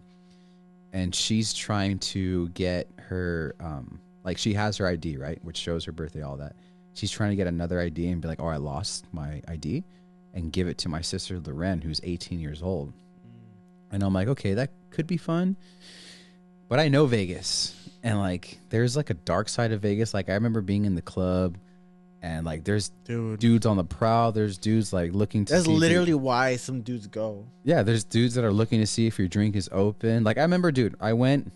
[0.93, 5.84] and she's trying to get her um like she has her id right which shows
[5.84, 6.55] her birthday all that
[6.95, 9.84] she's trying to get another ID and be like, "Oh, I lost my ID,"
[10.34, 12.93] and give it to my sister Loren, who's 18 years old.
[13.90, 15.57] And I'm like, okay, that could be fun,
[16.68, 20.14] but I know Vegas, and like, there's like a dark side of Vegas.
[20.14, 21.59] Like, I remember being in the club,
[22.22, 23.40] and like, there's dude.
[23.40, 24.30] dudes on the prowl.
[24.32, 25.52] There's dudes like looking to.
[25.52, 27.46] That's see if you- literally why some dudes go.
[27.64, 30.22] yeah, there's dudes that are looking to see if your drink is open.
[30.24, 31.52] Like I remember, dude, I went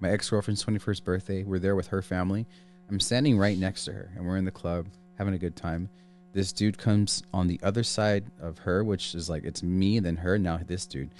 [0.00, 1.42] my ex girlfriend's 21st birthday.
[1.44, 2.46] We're there with her family.
[2.88, 4.86] I'm standing right next to her, and we're in the club
[5.18, 5.88] having a good time.
[6.32, 10.16] This dude comes on the other side of her, which is like it's me, then
[10.16, 11.10] her, now this dude,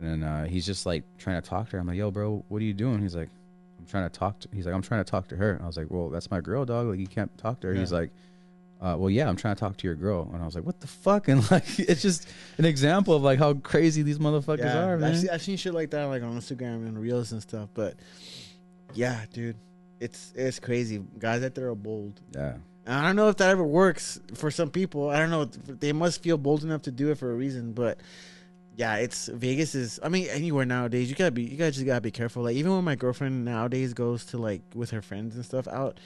[0.00, 1.78] and then uh, he's just like trying to talk to her.
[1.80, 3.30] I'm like, "Yo, bro, what are you doing?" He's like,
[3.84, 5.76] "I'm trying to talk to." He's like, "I'm trying to talk to her." I was
[5.76, 6.86] like, "Well, that's my girl, dog.
[6.86, 8.10] Like you can't talk to her." He's like,
[8.80, 10.28] uh, well, yeah, I'm trying to talk to your girl.
[10.32, 11.28] And I was like, what the fuck?
[11.34, 12.28] And like, it's just
[12.58, 15.12] an example of like how crazy these motherfuckers yeah, are, man.
[15.12, 17.70] I've seen, I've seen shit like that like on Instagram and reels and stuff.
[17.72, 17.96] But
[18.92, 19.56] yeah, dude,
[20.00, 21.02] it's it's crazy.
[21.18, 22.20] Guys out there are bold.
[22.34, 22.56] yeah.
[22.86, 25.08] And I don't know if that ever works for some people.
[25.08, 25.46] I don't know.
[25.46, 27.72] They must feel bold enough to do it for a reason.
[27.72, 27.98] But
[28.76, 30.00] yeah, it's Vegas is.
[30.02, 31.42] I mean, anywhere nowadays, you gotta be.
[31.42, 32.42] You gotta just gotta be careful.
[32.42, 36.00] Like even when my girlfriend nowadays goes to like with her friends and stuff out,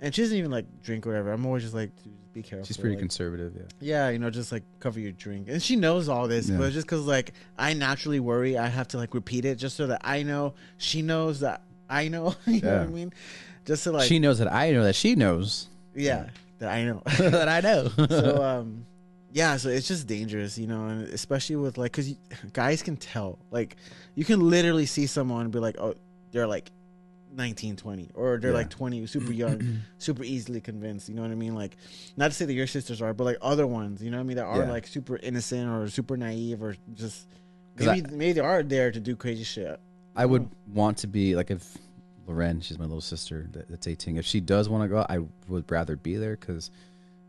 [0.00, 1.32] and she doesn't even like drink or whatever.
[1.32, 2.66] I'm always just like, just be careful.
[2.66, 3.62] She's pretty like, conservative, yeah.
[3.80, 5.48] yeah, you know, just like cover your drink.
[5.48, 6.58] And she knows all this, Yeah.
[6.58, 9.86] but just because like I naturally worry, I have to like repeat it just so
[9.88, 12.34] that I know she knows that I know.
[12.46, 13.12] you know what I mean?
[13.64, 17.02] Just to like, she knows that I know that she knows yeah, that I know.
[17.18, 17.88] that I know.
[18.08, 18.86] so um,
[19.32, 22.16] yeah, so it's just dangerous, you know, and especially with like, cause you,
[22.52, 23.76] guys can tell, like,
[24.14, 25.94] you can literally see someone and be like, oh,
[26.32, 26.70] they're like
[27.34, 28.56] 19, 20, or they're Yeah.
[28.58, 31.08] like 20, super young, super easily convinced.
[31.08, 31.54] You know what I mean?
[31.54, 31.76] Like,
[32.16, 34.26] not to say that your sisters are, but like other ones, you know what I
[34.26, 34.36] mean?
[34.36, 34.70] That are Yeah.
[34.70, 37.26] like super innocent or super naive or just
[37.78, 39.80] maybe maybe they are there to do crazy shit.
[40.14, 40.50] I would oh.
[40.74, 41.78] want to be like if
[42.26, 44.16] Loren, she's my little sister that, that's 18.
[44.16, 46.70] If she does want to go, I would rather be there because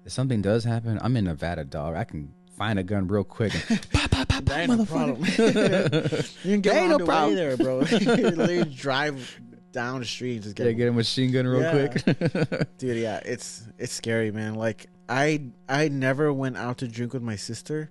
[0.06, 1.96] if something does happen, I'm in Nevada, dog.
[1.96, 3.54] I can find a gun real quick.
[3.70, 5.22] And pop, pop, pop, pop, That ain't no problem.
[6.44, 7.30] you can get Ain't no the problem.
[7.30, 7.80] way there, bro.
[7.80, 9.40] Literally drive
[9.72, 11.88] down the street and just get yeah, get a machine gun real Yeah.
[11.88, 12.78] quick.
[12.78, 17.24] dude yeah it's it's scary man like i i never went out to drink with
[17.24, 17.90] my sister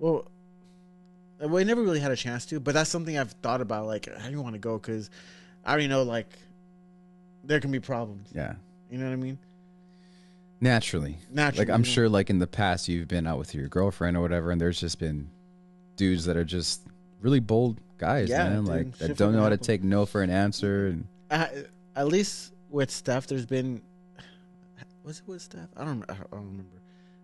[0.00, 0.26] well
[1.38, 3.86] well, I never really had a chance to, but that's something I've thought about.
[3.86, 5.10] Like, I don't want to go because
[5.64, 6.26] I already know like
[7.44, 8.28] there can be problems.
[8.32, 8.54] yeah,
[8.90, 9.38] You know what I mean?
[10.62, 11.18] Naturally.
[11.30, 14.20] Naturally, Like I'm sure, like in the past, you've been out with your girlfriend or
[14.20, 15.28] whatever, and there's just been
[15.96, 16.82] dudes that are just
[17.20, 18.58] really bold guys, Yeah, man.
[18.64, 19.66] dude, Like that don't know how to happen.
[19.66, 23.82] take no for an answer, and I, at least with Steph, there's been
[25.04, 25.68] was it with Steph?
[25.76, 26.80] I don't I don't remember,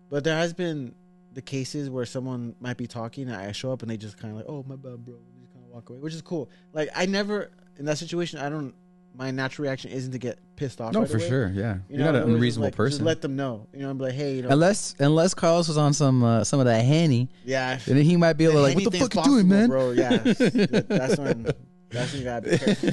[0.09, 0.93] but there has been
[1.33, 4.31] the cases where someone might be talking and I show up and they just kind
[4.31, 6.49] of like, oh my bad, bro, they just kind of walk away, which is cool.
[6.73, 8.73] Like I never in that situation, I don't.
[9.15, 10.93] My natural reaction isn't to get pissed off.
[10.93, 11.27] no, right for away.
[11.27, 13.05] sure, yeah, You you're not an it just unreasonable like, Just person.
[13.05, 13.67] let them know.
[13.73, 16.59] You know, I'm like, hey, you know, Unless unless Carlos was on some uh, some
[16.59, 17.79] of that henny, yeah.
[17.85, 19.67] then he might be able to like, what the anything's fuck you doing, man?
[19.69, 19.91] bro?
[19.91, 21.51] Yeah, that's when
[21.89, 22.91] that's when you gotta be careful.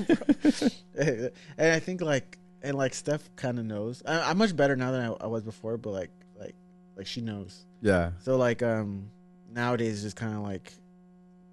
[0.94, 1.28] bro.
[1.58, 4.02] and I think like and like Steph kind of knows.
[4.06, 6.54] I, I'm much better now than I, I was before, but like like
[6.96, 7.66] like she knows.
[7.82, 9.10] Yeah, So like um
[9.52, 10.72] nowadays it's just kind of like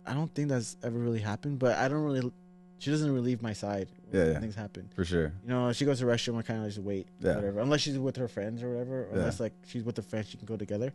[0.05, 2.32] I don't think that's ever really happened, but I don't really.
[2.80, 4.39] She doesn't really leave my side when Yeah, yeah.
[4.39, 4.89] things happen.
[4.95, 5.34] for sure.
[5.43, 7.36] You know, she goes to the restroom, I kind of just wait, Yeah.
[7.36, 7.59] whatever.
[7.59, 9.18] Unless she's with her friends or whatever, or Yeah.
[9.20, 10.93] unless like she's with her friends, she can go together.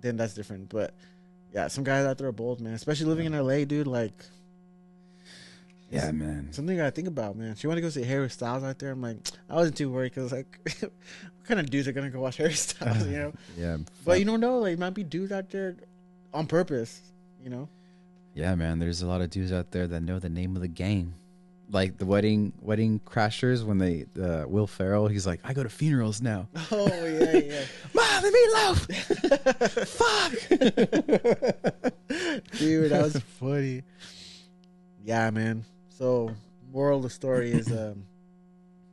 [0.00, 0.68] Then that's different.
[0.68, 0.94] But
[1.52, 2.74] yeah, some guys out there are bold, man.
[2.74, 3.86] Especially living in LA, dude.
[3.86, 4.12] Like,
[5.90, 6.48] Yeah, man.
[6.52, 7.54] something you gotta think about, man.
[7.54, 8.90] She wanted to go see Harry Styles out there.
[8.92, 9.18] I'm like,
[9.48, 10.90] I wasn't too worried because like, what
[11.44, 13.32] kind of dudes are gonna go watch Harry Styles, you know?
[13.56, 15.76] Yeah, But you don't know, like, might be dudes out there
[16.32, 17.00] on purpose,
[17.42, 17.68] you know?
[18.34, 18.80] yeah, man.
[18.80, 21.14] There's a lot of dudes out there that know the name of the game,
[21.74, 23.64] like the wedding wedding crashers.
[23.64, 26.48] When they uh, Will Ferrell, he's like, I go to funerals now.
[26.70, 27.64] Oh yeah, yeah.
[27.94, 28.78] Mom, the meatloaf.
[29.98, 30.32] Fuck.
[32.58, 33.82] Dude, that was funny.
[35.04, 35.64] Yeah, man.
[35.90, 36.30] So,
[36.72, 38.04] moral of the story is um,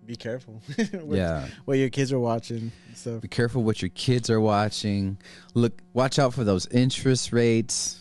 [0.06, 0.62] be careful.
[0.78, 1.48] with yeah.
[1.66, 3.20] What your kids are watching So.
[3.20, 5.18] Be careful what your kids are watching.
[5.54, 8.00] Look, watch out for those interest rates.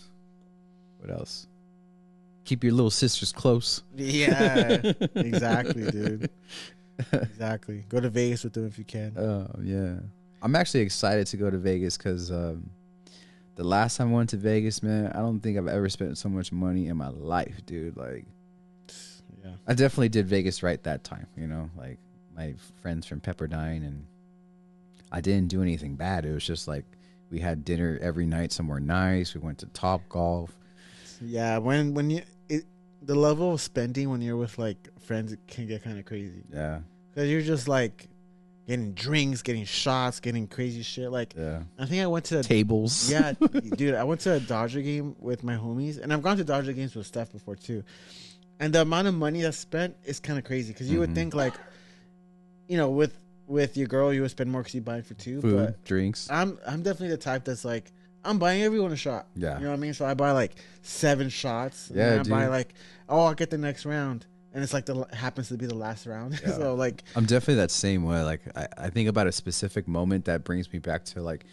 [0.99, 1.47] What else?
[2.51, 3.81] Keep your little sisters close.
[3.95, 4.81] Yeah,
[5.15, 6.29] exactly, dude.
[7.13, 7.85] Exactly.
[7.87, 9.17] Go to Vegas with them if you can.
[9.17, 9.93] Oh yeah,
[10.41, 12.69] I'm actually excited to go to Vegas because um,
[13.55, 16.27] the last time I went to Vegas, man, I don't think I've ever spent so
[16.27, 17.95] much money in my life, dude.
[17.95, 18.25] Like,
[19.41, 19.51] Yeah.
[19.65, 21.27] I definitely did Vegas right that time.
[21.37, 21.99] You know, like
[22.35, 24.05] my friends from Pepperdine, and
[25.09, 26.25] I didn't do anything bad.
[26.25, 26.83] It was just like
[27.29, 29.33] we had dinner every night somewhere nice.
[29.33, 30.51] We went to Top Golf.
[31.23, 32.23] Yeah, when when you
[33.01, 36.81] the level of spending when you're with like friends can get kind of crazy Yeah,
[37.09, 38.07] because you're just like
[38.67, 41.11] getting drinks, getting shots, getting crazy shit.
[41.11, 41.63] Like Yeah.
[41.79, 43.09] I think I went to Tables.
[43.11, 43.33] yeah,
[43.75, 46.73] dude, I went to a Dodger game with my homies, and I've gone to Dodger
[46.73, 47.83] games with Steph before too.
[48.59, 51.15] And the amount of money that's spent is kind of crazy because you would Mhm.
[51.15, 51.55] think like,
[52.67, 53.13] you know, with
[53.47, 55.41] with your girl, you would spend more because you buy it for two.
[55.41, 56.29] Food, But drinks.
[56.29, 57.91] I'm I'm definitely the type that's like,
[58.23, 59.27] I'm buying everyone a shot.
[59.35, 59.57] Yeah.
[59.57, 59.93] You know what I mean?
[59.93, 61.89] So I buy like seven shots.
[61.89, 62.73] and Yeah, then I buy like,
[63.09, 66.05] oh, I'll get the next round, and it's like the happens to be the last
[66.05, 66.39] round.
[66.45, 66.53] Yeah.
[66.53, 68.21] so like, I'm definitely that same way.
[68.23, 71.45] Like I, I think about a specific moment that brings me back to like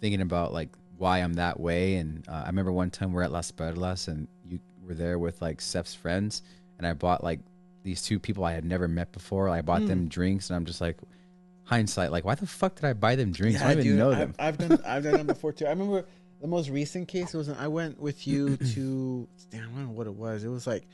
[0.00, 1.96] thinking about like why I'm that way.
[1.96, 5.40] And uh, I remember one time we're at Las Perlas and you were there with
[5.40, 6.42] like Steph's friends,
[6.78, 7.40] and I bought like
[7.82, 9.48] these two people I had never met before.
[9.48, 10.98] I bought them drinks, and I'm just like
[11.70, 13.62] hindsight, like why the fuck did I buy them drinks?
[13.62, 14.34] I don't even know I've, them.
[14.40, 15.66] I've done I've done that before too.
[15.66, 16.04] I remember
[16.40, 20.08] the most recent case was I went with you to damn I don't know what
[20.08, 20.42] it was.
[20.42, 20.84] It was like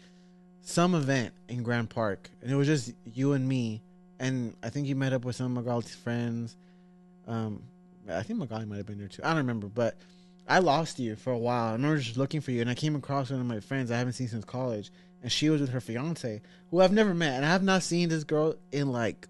[0.61, 3.83] some event in Grand Park, and it was just you and me.
[4.19, 6.57] And I think you met up with some of Magali's friends.
[7.27, 7.63] Um,
[8.11, 9.23] I think Magali might have been there too.
[9.25, 9.97] I don't remember, but
[10.47, 11.69] I lost you for a while.
[11.69, 13.97] I remember just looking for you, and I came across one of my friends I
[13.97, 14.91] haven't seen since college,
[15.23, 18.09] and she was with her fiance, who I've never met, and I have not seen
[18.09, 19.27] this girl in like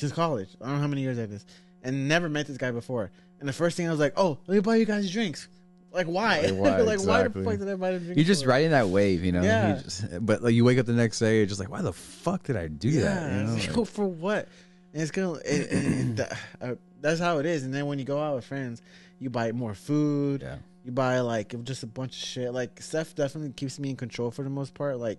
[0.00, 0.48] since college.
[0.60, 1.46] I don't know how many years I have that is,
[1.82, 3.10] and never met this guy before.
[3.38, 5.48] And the first thing I was like, "Oh, let me buy you guys drinks."
[5.92, 6.40] Like why?
[6.42, 6.80] Like, why?
[6.80, 8.16] like why the fuck did I buy them drinks?
[8.16, 8.50] You're just for?
[8.50, 9.42] riding that wave, you know.
[9.42, 9.76] Yeah.
[9.76, 11.92] You just- but like you wake up the next day, you're just like, why the
[11.92, 13.32] fuck did I do that?
[13.32, 13.52] You know?
[13.76, 14.48] Like- for what?
[14.92, 15.34] And it's gonna.
[15.44, 17.64] It, it, it, uh, that's how it is.
[17.64, 18.82] And then when you go out with friends,
[19.18, 20.42] you buy more food.
[20.42, 20.56] yeah.
[20.84, 22.52] You buy like just a bunch of shit.
[22.54, 24.98] Like Steph definitely keeps me in control for the most part.
[24.98, 25.18] Like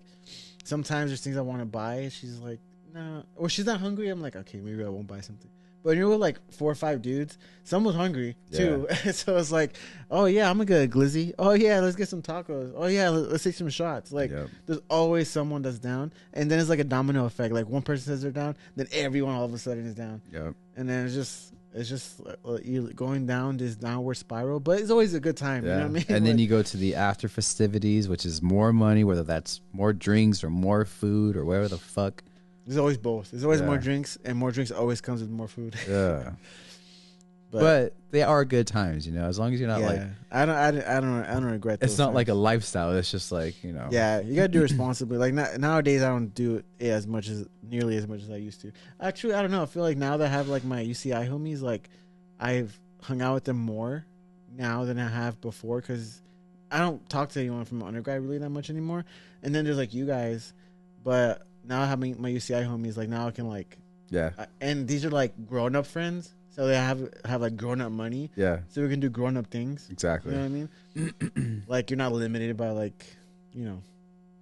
[0.64, 2.08] sometimes there's things I want to buy.
[2.12, 2.58] She's like,
[2.94, 4.08] no, or she's not hungry.
[4.08, 5.50] I'm like, okay, maybe I won't buy something.
[5.84, 7.38] But you're with like four or five dudes.
[7.64, 9.74] Someone's hungry too, so it's like,
[10.12, 11.32] oh yeah, I'm gonna get a glizzy.
[11.40, 12.72] Oh yeah, let's get some tacos.
[12.76, 14.12] Oh yeah, let- let's take some shots.
[14.12, 14.48] Like Yep.
[14.66, 17.52] there's always someone that's down, and then it's like a domino effect.
[17.52, 20.54] Like one person says they're down, then everyone all of a sudden is down, Yep.
[20.76, 24.60] and then it's just it's just uh, you going down this downward spiral.
[24.60, 25.64] But it's always a good time.
[25.66, 25.70] Yeah.
[25.70, 26.04] You know what I mean?
[26.10, 29.60] And then Like- you go to the after festivities, which is more money, whether that's
[29.72, 32.22] more drinks or more food or whatever the fuck.
[32.66, 33.30] There's always both.
[33.30, 33.66] There's always Yeah.
[33.66, 35.74] more drinks, and more drinks always comes with more food.
[35.88, 36.32] Yeah.
[37.52, 40.00] But, but, they are good times, you know, as long as you're not yeah, like,
[40.30, 41.80] I don't, I don't, I don't, I don't regret.
[41.82, 42.96] it's those not like a lifestyle.
[42.96, 43.88] It's just like, you know.
[43.90, 45.18] Yeah, you gotta do it responsibly.
[45.18, 48.36] Like na- nowadays, I don't do it as much as nearly as much as I
[48.36, 48.72] used to.
[48.98, 49.62] Actually, I don't know.
[49.62, 51.90] I feel like now that I have like my UCI homies, like
[52.40, 54.06] I've hung out with them more
[54.56, 56.22] now than I have before because
[56.70, 59.04] I don't talk to anyone from undergrad really that much anymore.
[59.42, 60.54] And then there's like you guys,
[61.04, 63.78] but now having my UCI homies, like now I can like,
[64.10, 64.30] Yeah.
[64.60, 68.30] And these are like grown up friends, so they have have like grown up money,
[68.36, 68.60] Yeah.
[68.68, 69.88] so we can do grown up things.
[69.90, 70.32] Exactly.
[70.34, 70.50] You know what
[70.96, 71.62] I mean?
[71.68, 73.06] like you're not limited by like,
[73.52, 73.82] you know.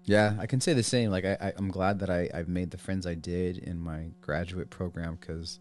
[0.04, 1.10] Yeah, I can say the same.
[1.10, 4.06] Like, I, I, I'm glad that I, I've made the friends I did in my
[4.22, 5.60] graduate program because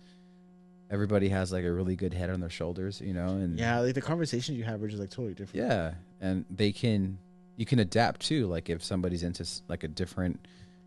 [0.90, 3.28] everybody has like a really good head on their shoulders, you know?
[3.28, 5.68] And Yeah, like the conversations you have are just like totally different.
[5.68, 7.20] yeah, and they can,
[7.58, 8.48] you can adapt too.
[8.48, 10.40] Like, if somebody's into like a different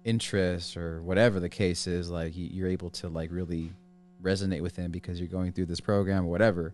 [0.05, 3.72] interest or whatever the case is, like, you- you're able to like really
[4.22, 6.72] resonate with them because you're going through this program or whatever.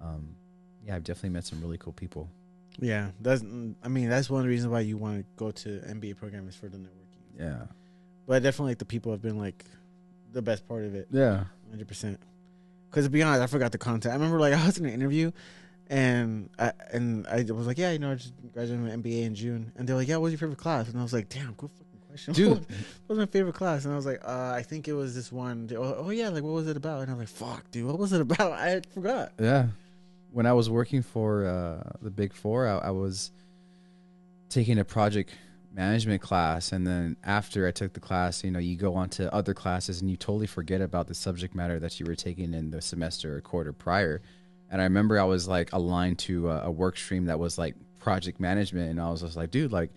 [0.00, 0.36] Um,
[0.86, 2.28] yeah, I've definitely met some really cool people.
[2.80, 3.42] Yeah, that's.
[3.82, 6.48] I mean, that's one of the reasons why you want to go to MBA program
[6.48, 7.38] is for the networking.
[7.38, 7.66] Yeah.
[8.26, 9.64] But definitely, like the people have been like
[10.32, 11.44] the best part of it, Yeah.
[11.70, 12.18] hundred percent.
[12.90, 14.12] Because to be honest, I forgot the content.
[14.12, 15.30] I remember like I was in an interview,
[15.88, 19.34] and I and I was like, yeah, you know, I just graduated with MBA in
[19.36, 20.88] June, and they're like, yeah, what was your favorite class?
[20.88, 21.70] And I was like, damn, fucking
[22.14, 22.58] question, Dude.
[22.58, 22.68] what
[23.08, 23.84] was my favorite class?
[23.84, 25.68] And I was like, uh, I think it was this one.
[25.76, 27.02] Oh, oh yeah, like what was it about?
[27.02, 28.52] And I was like, fuck, dude, what was it about?
[28.52, 29.32] I forgot.
[29.40, 29.68] Yeah.
[30.30, 33.30] When I was working for uh, the Big Four, I, I was
[34.48, 35.30] taking a project
[35.72, 36.70] management class.
[36.72, 40.00] And then after I took the class, you know, you go on to other classes
[40.00, 43.36] and you totally forget about the subject matter that you were taking in the semester
[43.36, 44.22] or quarter prior.
[44.70, 47.74] And I remember I was like aligned to a, a work stream that was like
[47.98, 48.90] project management.
[48.90, 49.90] And I was just like, dude, like,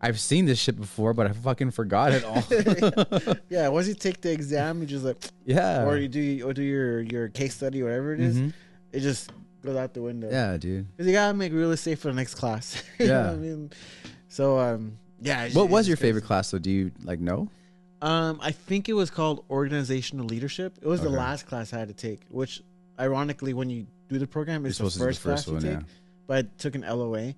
[0.00, 2.42] I've seen this shit before, but I fucking forgot it all.
[3.50, 5.84] Yeah, once you take the exam, you just like, yeah.
[5.84, 8.52] or you do or do your your case study, whatever it is, Mhm.
[8.92, 9.30] it just
[9.62, 10.28] goes out the window.
[10.30, 10.86] Yeah, dude.
[10.96, 12.82] because you gotta make real estate for the next class.
[12.98, 13.24] You know Yeah.
[13.26, 13.70] what I mean,
[14.28, 15.40] so um, yeah.
[15.46, 16.48] it's- What it's was your favorite class?
[16.48, 17.48] So do you like know?
[18.00, 20.78] Um, I think it was called organizational leadership.
[20.80, 22.62] It was the last class I had to take, which
[23.00, 25.70] ironically, when you do the program, You're it's the to do first, class you take.
[25.72, 25.80] yeah.
[26.28, 27.34] But I took an LOA,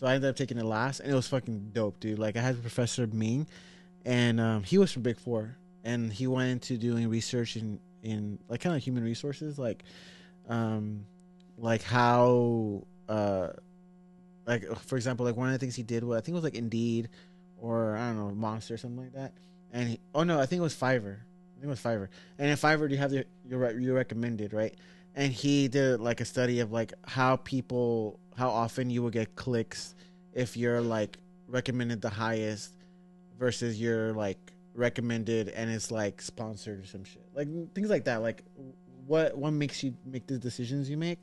[0.00, 2.18] so I ended up taking it last, and it was fucking dope, dude.
[2.18, 3.46] Like I had Professor Ming,
[4.06, 8.38] and um, he was from Big Four, and he went into doing research in in
[8.48, 9.84] like kind of human resources, like
[10.48, 11.04] um,
[11.58, 13.48] like how uh,
[14.46, 16.44] like for example, like one of the things he did was I think it was
[16.44, 17.10] like Indeed,
[17.58, 19.34] or I don't know Monster or something like that,
[19.70, 21.18] and he, oh no, I think it was Fiverr.
[21.62, 22.08] It was Fiverr.
[22.38, 24.74] And in Fiverr, you have your your recommended right,
[25.14, 29.36] and he did like a study of like how people how often you will get
[29.36, 29.94] clicks
[30.32, 32.74] if you're like recommended the highest
[33.38, 37.26] versus you're like recommended and it's like sponsored or some shit.
[37.34, 38.22] Like things like that.
[38.22, 38.44] Like
[39.06, 41.18] what what makes you make the decisions you make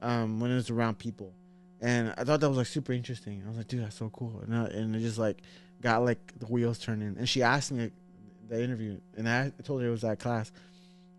[0.00, 1.32] um when it's around people.
[1.80, 3.42] And i thought that was like super interesting.
[3.44, 4.40] I was like dude that's so cool.
[4.44, 5.42] And, I, and it just like
[5.80, 7.16] got like the wheels turning.
[7.18, 7.90] And she asked me
[8.48, 10.52] the interview and i told her it was that class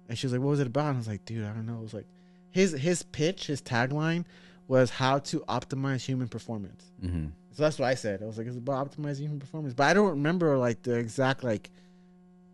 [0.10, 1.66] and she was like what was it about and i was like dude i don't
[1.66, 2.08] know it was like
[2.52, 4.26] his his pitch his tagline
[4.68, 7.28] was how to optimize human performance Mm-hmm.
[7.52, 8.22] so that's what I said.
[8.24, 9.74] I was like, it's about optimizing human performance.
[9.74, 11.70] But I don't remember like the exact like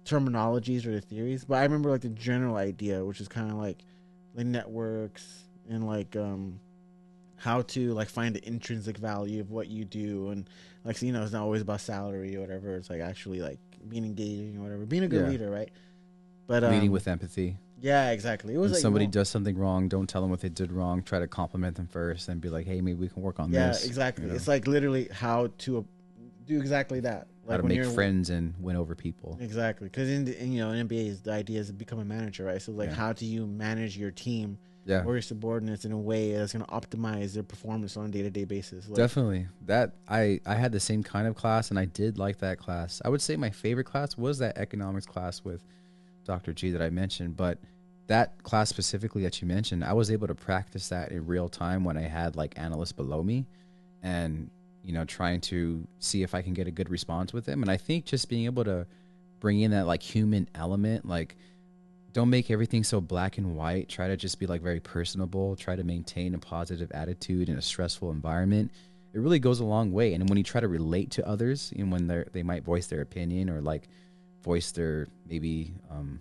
[0.06, 1.46] terminologies or the theories.
[1.46, 3.78] But I remember like the general idea, which is kind of like
[4.36, 6.60] the networks and like um
[7.36, 10.50] how to like find the intrinsic value of what you do and
[10.84, 12.76] like so, you know it's not always about salary or whatever.
[12.76, 15.30] It's like actually like being engaging or whatever, being a good Yeah.
[15.30, 15.70] leader, right?
[16.48, 17.58] But um, Leading with empathy.
[17.80, 18.54] yeah, exactly.
[18.56, 20.72] It was When like somebody well, does something wrong, don't tell them what they did
[20.72, 21.04] wrong.
[21.04, 23.68] Try to compliment them first and be like, "Hey, maybe we can work on yeah,
[23.68, 24.24] this." Yeah, exactly.
[24.26, 24.36] you know?
[24.36, 25.86] It's like literally how to
[26.46, 27.28] do exactly that.
[27.46, 29.38] Like How to make friends and win over people.
[29.42, 32.00] Exactly, because in, the, in you know in MBA is the idea is to become
[32.00, 32.62] a manager, right?
[32.62, 32.96] So like, Yeah.
[32.96, 34.58] how do you manage your team
[34.90, 38.10] Yeah, or your subordinates in a way that's going to optimize their performance on a
[38.10, 38.88] day to day basis?
[38.88, 39.48] Like, definitely.
[39.68, 43.02] That I I had the same kind of class, and I did like that class.
[43.06, 45.64] I would say my favorite class was that economics class with
[46.26, 46.54] Dr.
[46.54, 47.60] G that I mentioned, but
[48.08, 51.84] that class specifically that you mentioned, I was able to practice that in real time
[51.84, 53.46] when I had like analysts below me,
[54.02, 54.50] and
[54.84, 57.62] you know trying to see if I can get a good response with them.
[57.62, 58.88] And I think just being able to
[59.40, 61.38] bring in that like human element, like
[62.14, 63.88] don't make everything so black and white.
[63.88, 65.56] Try to just be like very personable.
[65.56, 68.72] Try to maintain a positive attitude in a stressful environment.
[69.14, 70.14] It really goes a long way.
[70.14, 73.02] And when you try to relate to others, and when they they might voice their
[73.02, 73.88] opinion or like
[74.42, 76.20] voice their maybe um,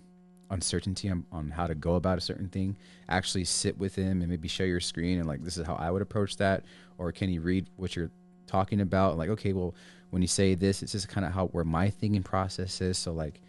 [0.51, 2.77] uncertainty on, on how to go about a certain thing,
[3.09, 5.91] actually sit with them and maybe share your screen and like this is how I
[5.91, 6.65] would approach that.
[6.99, 8.11] Or can you read what you're
[8.47, 9.17] talking about?
[9.17, 9.75] Like okay, well
[10.11, 12.99] when you say this, it's just kind of how where my thinking process is.
[12.99, 13.41] So like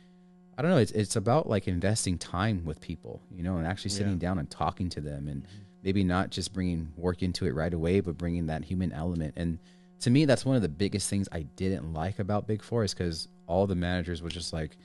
[0.60, 0.78] I don't know.
[0.78, 4.20] It's it's about like investing time with people, you know, and actually sitting Yeah.
[4.20, 5.58] down and talking to them, and mm-hmm.
[5.84, 9.36] maybe not just bringing work into it right away, but bringing that human element.
[9.38, 9.60] And
[10.02, 12.94] to me, that's one of the biggest things I didn't like about Big Four is
[12.94, 14.76] because all the managers were just like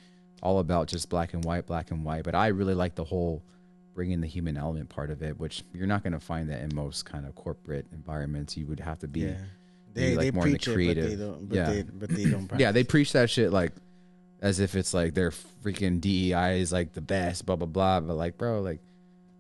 [0.45, 2.23] all about just black and white, black and white.
[2.23, 3.43] But I really like the whole
[3.95, 6.73] bringing the human element part of it, which you're not going to find that in
[6.73, 8.57] most kind of corporate environments.
[8.57, 9.37] You would have to be yeah,
[9.93, 11.19] they like, they more in the preach it, but they creative.
[11.19, 11.49] don't.
[11.49, 11.71] But Yeah.
[11.71, 12.51] they but they don't.
[12.59, 13.73] yeah, they preach that shit like
[14.45, 18.01] as if it's like their freaking DEI is like the best, blah blah blah.
[18.01, 18.81] But like, bro, like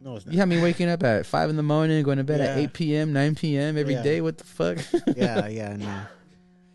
[0.00, 0.32] no, it's not.
[0.32, 2.72] you have me waking up at five in the morning, going to bed at eight
[2.72, 3.76] p.m., nine p.m.
[3.76, 4.16] every day.
[4.16, 4.22] Yeah.
[4.22, 4.78] What the fuck?
[5.16, 6.00] yeah, yeah, no,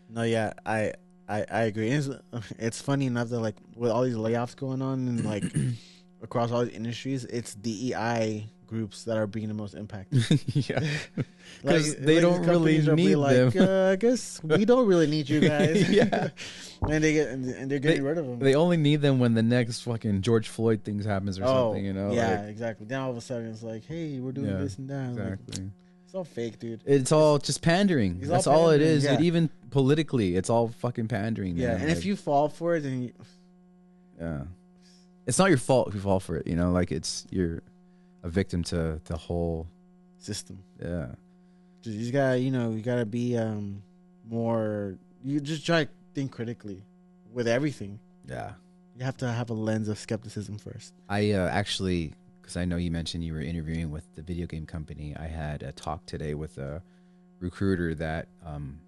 [0.08, 0.92] no, yeah, I,
[1.28, 1.90] I, I agree.
[1.90, 2.08] It's,
[2.56, 5.44] it's funny enough that like with all these layoffs going on and like
[6.22, 10.24] across all these industries, it's DEI groups that are being the most impacted.
[10.54, 11.26] yeah, Like-
[11.64, 13.68] 'Cause they like, don't really need like, them.
[13.68, 15.90] Uh, I guess we don't really need you guys.
[15.90, 16.28] Yeah.
[16.88, 18.38] and they get and, they're getting rid of them.
[18.38, 21.84] they only need them when the next fucking George Floyd things happens or oh, something.
[21.84, 22.12] You know?
[22.12, 22.86] yeah, Like, exactly.
[22.86, 25.08] Then all of a sudden it's like, hey, we're doing Yeah, this and that.
[25.22, 25.70] Like, exactly.
[26.06, 26.80] it's all fake, dude.
[26.86, 28.18] It's all just pandering.
[28.20, 29.04] It's That's all all, it pandering, is.
[29.04, 29.16] yeah.
[29.16, 29.26] dude.
[29.26, 31.56] even politically, it's all fucking pandering.
[31.56, 31.80] Yeah, man.
[31.82, 33.12] and if you fall for it, then you,
[34.20, 34.44] Yeah.
[35.26, 37.62] It's not your fault if you fall for it, you know, like it's you're
[38.22, 39.66] a victim to the whole
[40.18, 40.62] system.
[40.82, 41.08] yeah.
[41.82, 43.82] Just, you just gotta, you know, you gotta be um
[44.28, 44.96] more.
[45.24, 46.82] You just try to think critically
[47.32, 47.98] with everything.
[48.26, 48.52] Yeah.
[48.96, 50.92] You have to have a lens of skepticism first.
[51.08, 52.12] I uh, actually
[52.42, 55.16] cuz I know you mentioned you were interviewing with the video game company.
[55.16, 56.82] I had a talk today with a
[57.38, 58.80] recruiter that um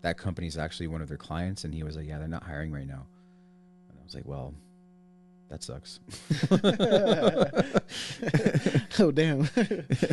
[0.00, 2.44] that company is actually one of their clients and he was like, "Yeah, they're not
[2.44, 3.06] hiring right now."
[3.90, 4.54] And I was like, "Well,
[5.50, 6.00] that sucks."
[8.98, 9.48] oh damn.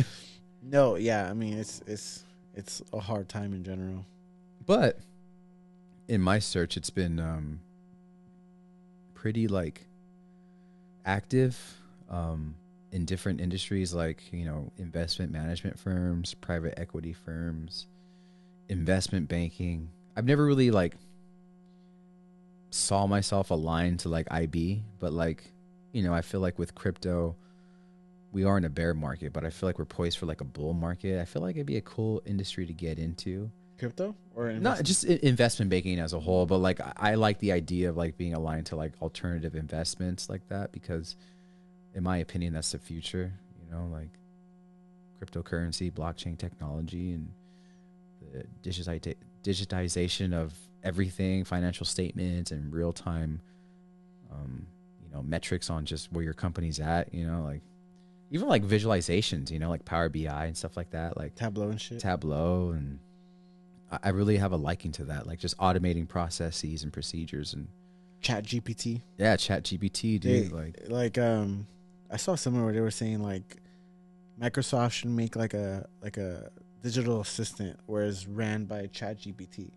[0.62, 1.30] no, yeah.
[1.30, 2.24] I mean, it's it's
[2.54, 4.04] it's a hard time in general.
[4.66, 4.98] But
[6.08, 7.60] in my search, it's been um,
[9.14, 9.86] pretty like
[11.04, 11.58] active
[12.10, 12.56] um,
[12.92, 17.86] in different industries, like you know, investment management firms, private equity firms,
[18.68, 19.90] investment banking.
[20.16, 20.96] I've never really like
[22.70, 25.52] saw myself aligned to like IB, but like
[25.92, 27.36] you know, I feel like with crypto.
[28.30, 30.44] We are in a bear market, but I feel like we're poised for like a
[30.44, 31.18] bull market.
[31.18, 35.04] I feel like it'd be a cool industry to get into Crypto or not just
[35.04, 38.34] investment banking as a whole but like I- i like the idea of like being
[38.34, 41.14] aligned to like alternative investments like that because
[41.94, 43.32] in my opinion that's the future
[43.64, 44.08] you know like
[45.20, 47.30] cryptocurrency blockchain technology and
[48.32, 48.44] the
[49.42, 50.54] digitization of
[50.84, 53.40] everything financial statements and real time
[54.32, 54.66] um,
[55.02, 57.12] you know metrics on just where your company's at.
[57.14, 57.62] You know, like
[58.30, 59.50] even like visualizations.
[59.50, 61.16] You know, like Power BI and stuff like that.
[61.16, 62.00] Like Tableau and shit.
[62.00, 62.98] Tableau and
[63.90, 67.68] I I really have a liking to that, like just automating processes and procedures and
[68.20, 69.02] Chat GPT.
[69.16, 70.52] yeah, Chat GPT, They, dude.
[70.52, 71.66] like like um,
[72.10, 73.56] I saw somewhere where they were saying like
[74.40, 76.50] Microsoft should make like a like a
[76.82, 79.70] digital assistant, where it's ran by Chat GPT,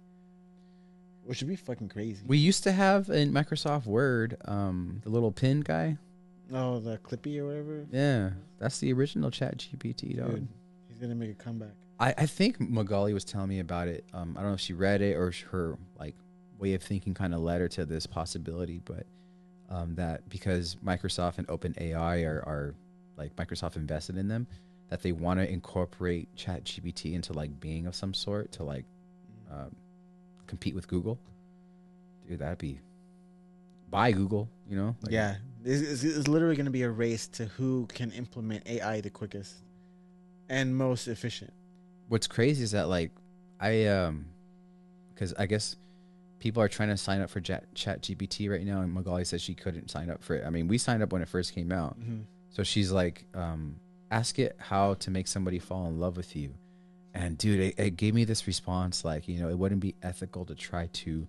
[1.32, 2.22] which would be fucking crazy.
[2.28, 5.98] we used to have in Microsoft Word, um, the little pin guy.
[6.54, 7.86] oh, the Clippy or whatever.
[7.90, 10.32] Yeah, that's the original Chat GPT, dog.
[10.32, 10.48] Dude,
[10.90, 11.72] he's gonna make a comeback.
[12.02, 14.04] I, I think Magali was telling me about it.
[14.14, 16.16] Um, I don't know if she read it or her like
[16.60, 19.06] way of thinking kind of led her to this possibility, but
[19.70, 22.76] um, that because Microsoft and OpenAI are, are
[23.16, 24.48] like Microsoft invested in them,
[24.90, 28.84] that they want to incorporate Chat GPT into like being of some sort to like
[29.50, 29.74] um,
[30.48, 31.20] compete with Google.
[32.28, 32.80] Dude, that'd be
[33.90, 34.96] buy Google, you know?
[35.02, 35.36] Like, yeah,
[35.66, 39.56] it's, it's, it's literally gonna be a race to who can implement AI the quickest
[40.50, 41.52] and most efficient.
[42.10, 43.12] what's crazy is that like
[43.60, 44.26] I um
[45.14, 45.76] because I guess
[46.40, 49.42] people are trying to sign up for Chat, Chat GPT right now, and Magali says
[49.42, 50.44] she couldn't sign up for it.
[50.46, 52.22] I mean, we signed up when it first came out, Mm-hmm.
[52.50, 53.76] so she's like, um,
[54.10, 56.56] ask it how to make somebody fall in love with you,
[57.14, 60.46] and dude, it, it gave me this response like, you know, it wouldn't be ethical
[60.46, 61.28] to try to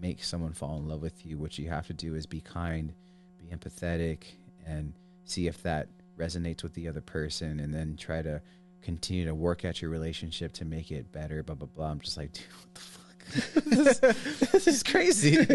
[0.00, 1.38] make someone fall in love with you.
[1.38, 2.92] What you have to do is be kind,
[3.38, 4.24] be empathetic,
[4.66, 4.92] and
[5.24, 8.42] see if that resonates with the other person, and then try to
[8.82, 11.42] continue to work at your relationship to make it better.
[11.42, 11.90] Blah blah blah.
[11.90, 13.01] I'm just like, dude, what the fuck?
[13.66, 15.36] this, this is crazy.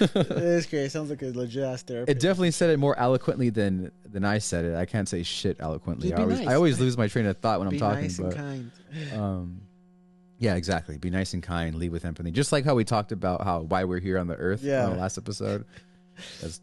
[0.00, 0.90] it's great.
[0.90, 2.10] Sounds like a legit ass therapy.
[2.10, 4.74] It definitely said it more eloquently than than I said it.
[4.74, 6.08] I can't say shit eloquently.
[6.10, 6.48] Just I always nice.
[6.48, 8.02] I always lose my train of thought when Be I'm talking.
[8.02, 8.70] Be nice but and
[9.12, 9.20] kind.
[9.20, 9.60] um,
[10.38, 10.96] yeah, exactly.
[10.96, 11.74] Be nice and kind.
[11.74, 12.30] Lead with empathy.
[12.30, 14.62] Just like how we talked about how why we're here on the earth.
[14.62, 14.84] Yeah.
[14.84, 15.64] In the last episode.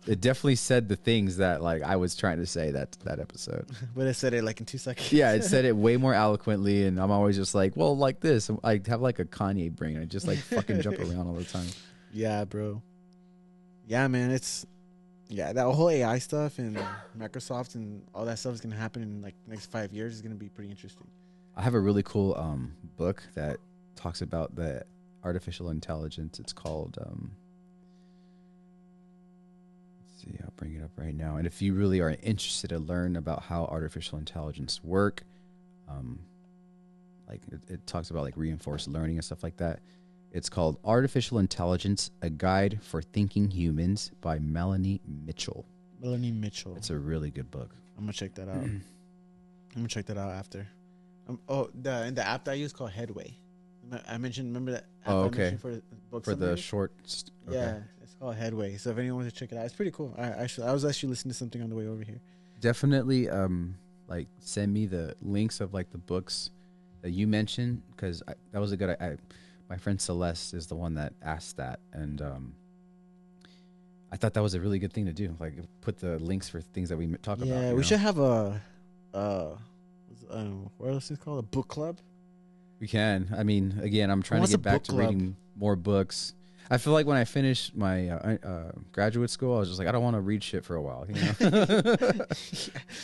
[0.08, 3.66] It definitely said the things that like I was trying to say that that episode.
[3.96, 5.12] But it said it like in two seconds.
[5.12, 8.50] Yeah, it said it way more eloquently, and I'm always just like, well, like this.
[8.64, 10.00] I have like a Kanye brain.
[10.00, 11.68] I just like fucking jump around all the time.
[12.14, 12.82] Yeah, bro.
[13.86, 14.32] Yeah, man.
[14.32, 14.66] It's
[15.28, 16.78] yeah that whole AI stuff and
[17.18, 20.14] Microsoft and all that stuff is gonna happen in like the next five years.
[20.14, 21.08] is gonna be pretty interesting.
[21.56, 23.58] I have a really cool um, book that
[23.96, 24.86] talks about the
[25.24, 26.40] artificial intelligence.
[26.40, 26.98] It's called.
[27.06, 27.32] Um,
[30.32, 31.38] see, I'll bring it up right now.
[31.38, 35.24] And if you really are interested to learn about how artificial intelligence work,
[35.88, 36.20] um,
[37.28, 39.80] like it, it talks about like reinforced learning and stuff like that.
[40.32, 45.66] It's called Artificial Intelligence: A Guide for Thinking Humans by Melanie Mitchell.
[46.00, 46.76] Melanie Mitchell.
[46.78, 47.76] It's a really good book.
[47.98, 48.56] I'm gonna check that out.
[48.56, 48.84] I'm
[49.76, 50.68] gonna check that out after.
[51.28, 53.38] Um, oh, the and the app that I use called Headway.
[54.08, 54.48] I mentioned.
[54.48, 54.86] Remember that?
[55.06, 55.58] Oh, okay.
[55.60, 55.82] For
[56.22, 57.58] For the short, st- okay.
[57.58, 58.78] Yeah, it's called Headway.
[58.78, 60.14] So if anyone wants to check it out, it's pretty cool.
[60.18, 62.22] I actually, I was actually listening to something on the way over here.
[62.60, 63.76] definitely um
[64.08, 66.52] like send me the links of like the books
[67.02, 68.22] that you mentioned because
[68.52, 69.18] that was a good I, I
[69.68, 72.54] my friend celeste is the one that asked that and um
[74.12, 76.62] i thought that was a really good thing to do like put the links for
[76.62, 77.82] things that we talk about Yeah, we know?
[77.82, 78.62] should have a,
[79.14, 79.56] uh,
[80.30, 81.40] um, what else is it called?
[81.40, 81.98] A book club.
[82.82, 85.10] We can i mean again i'm trying to get back to club?
[85.10, 86.34] reading more books
[86.70, 89.88] i feel like when i finished my uh, uh, graduate school i was just like
[89.88, 91.32] i don't want to read shit for a while you know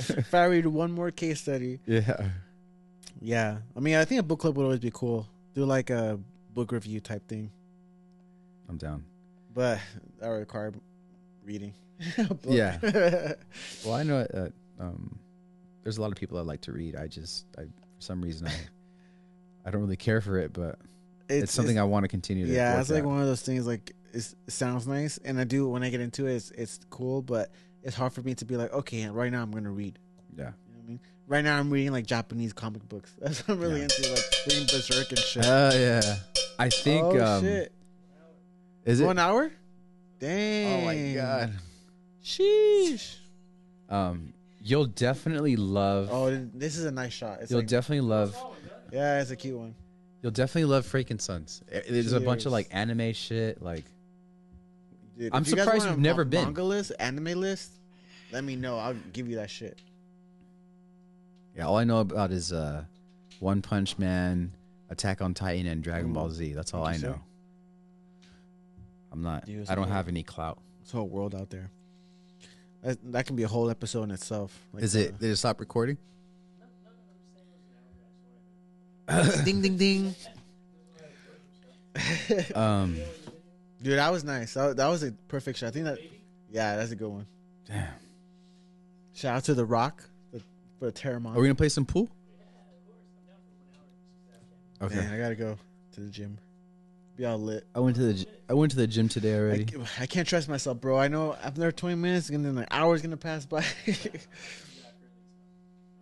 [0.10, 2.32] if I read one more case study, yeah
[3.20, 3.58] yeah.
[3.76, 5.28] I mean, I think a book club would always be cool.
[5.56, 6.20] Do like a
[6.54, 7.52] book review type thing,
[8.70, 9.04] i'm down
[9.58, 9.80] but
[10.20, 10.72] that would require
[11.44, 11.74] reading.
[12.48, 12.78] Yeah.
[13.84, 14.50] Well, I know uh,
[14.80, 15.18] um,
[15.82, 16.96] there's a lot of people that like to read.
[16.96, 18.52] I just, I, for some reason, I,
[19.68, 20.80] I don't really care for it, but
[21.28, 22.54] it's, something I want to continue to.
[22.54, 23.68] yeah, it's like one of those things.
[23.68, 26.80] Like it's, it sounds nice, and I do when I get into it, it's, it's
[26.90, 27.22] cool.
[27.22, 27.52] But
[27.84, 30.00] it's hard for me to be like, okay, right now I'm gonna read.
[30.38, 30.46] yeah.
[30.46, 31.00] You know what I mean?
[31.28, 33.14] Right now I'm reading like Japanese comic books.
[33.20, 33.84] That's what I'm really Yeah.
[33.84, 35.46] into, like reading Berserk and shit.
[35.46, 36.16] Uh, yeah.
[36.58, 37.04] I think.
[37.04, 37.74] oh um, shit!
[38.86, 39.06] Is it?
[39.06, 39.52] One hour?
[40.20, 40.82] Dang!
[40.82, 41.54] Oh my god.
[42.24, 43.18] Sheesh!
[43.90, 46.08] Um, you'll definitely love.
[46.10, 47.40] Oh, this is a nice shot.
[47.42, 48.34] It's you'll like, definitely love.
[48.92, 49.76] Yeah, it's a cute one.
[50.22, 51.62] You'll definitely love Freaking Sons.
[51.88, 53.62] There's a bunch of like anime shit.
[53.62, 53.86] Like,
[55.18, 56.46] Dude, I'm if you guys surprised want you've never been.
[56.46, 57.72] Manga list, anime list.
[58.32, 58.78] Let me know.
[58.78, 59.80] I'll give you that shit.
[61.56, 62.84] yeah, all I know about is uh,
[63.40, 64.52] One Punch Man,
[64.90, 66.54] Attack on Titan, and Dragon Ball Z.
[66.54, 67.20] That's all I know.
[69.12, 69.46] I'm not.
[69.46, 70.60] Dude, it's I don't have any clout.
[70.82, 71.72] This whole world out there.
[72.84, 74.58] That, that can be a whole episode in itself.
[74.74, 75.20] Like, Is uh, it?
[75.20, 75.98] Did it stop recording?
[79.46, 80.16] Ding ding ding.
[82.54, 82.98] Um,
[83.82, 84.54] Dude, that was nice.
[84.54, 85.68] That, that was a perfect shot.
[85.68, 85.98] I think that
[86.52, 87.26] Yeah, that's a good one.
[87.68, 87.88] Damn.
[89.14, 90.42] Shout out to The Rock the,
[90.78, 91.36] for the Teremana.
[91.36, 92.10] Are we gonna play some pool?
[94.82, 94.96] Okay.
[94.96, 95.58] Man, I gotta go
[95.94, 96.38] to the gym.
[97.16, 97.66] Be all lit.
[97.74, 99.66] I went to the gy- I went to the gym today I, already.
[100.00, 101.00] I can't trust myself, bro.
[101.00, 103.66] I know after there 20 minutes, and then an hour's gonna pass by.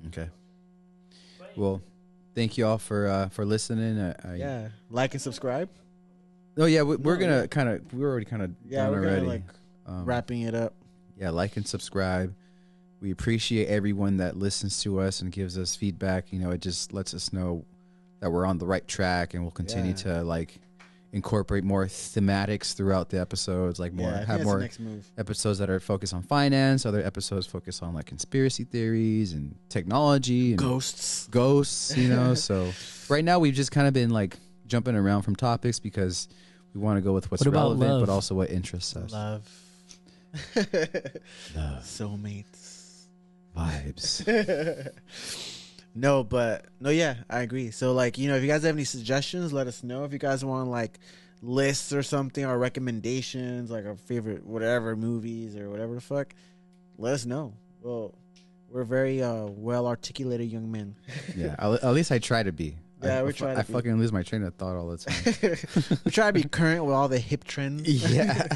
[0.08, 0.30] Okay.
[1.56, 1.82] Well,
[2.36, 4.00] thank you all for uh, for listening.
[4.00, 5.70] I, I, yeah, like and subscribe.
[6.58, 7.48] Oh yeah, we, we're No, gonna yeah.
[7.48, 9.28] kind of we're already kind of Yeah, done we're gonna already.
[9.28, 9.44] like
[9.88, 10.74] um, wrapping it up.
[11.18, 12.34] yeah, like and subscribe.
[13.02, 16.32] We appreciate everyone that listens to us and gives us feedback.
[16.32, 17.66] You know, it just lets us know
[18.22, 19.96] that we're on the right track, and we'll continue Yeah.
[19.98, 20.60] to like
[21.16, 23.80] incorporate more thematics throughout the episodes.
[23.80, 24.68] Like more yeah, have more
[25.18, 26.86] episodes that are focused on finance.
[26.86, 31.28] Other episodes focus on like conspiracy theories and technology and Ghosts.
[31.28, 32.34] ghosts, you know.
[32.47, 32.72] so
[33.09, 34.36] right now we've just kind of been like
[34.68, 36.28] jumping around from topics because
[36.74, 38.05] we want to go with what's What about relevant, love?
[38.05, 39.11] but also what interests us.
[39.13, 39.49] Love.
[40.55, 40.63] Love,
[41.84, 43.05] Soulmates.
[43.55, 44.26] vibes.
[45.96, 47.72] no, but no, yeah, I agree.
[47.72, 50.04] So, like, you know, if you guys have any suggestions, let us know.
[50.04, 51.00] If you guys want like
[51.41, 56.36] lists or something or recommendations, like our favorite whatever movies or whatever the fuck,
[56.98, 57.54] let us know.
[57.82, 58.14] Well,
[58.70, 60.96] we're very uh, well articulated young men.
[61.36, 62.78] yeah, at least I try to be.
[63.02, 63.74] Yeah, I, we I try to I be.
[63.74, 65.98] fucking lose my train of thought all the time.
[66.06, 67.88] we try to be current with all the hip trends.
[68.14, 68.48] Yeah.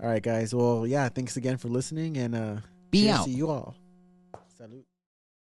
[0.00, 0.54] all right, guys.
[0.54, 1.08] Well, yeah.
[1.08, 2.56] Thanks again for listening, and uh,
[2.90, 3.24] Be out.
[3.24, 3.74] to you all.
[4.56, 4.85] Salute.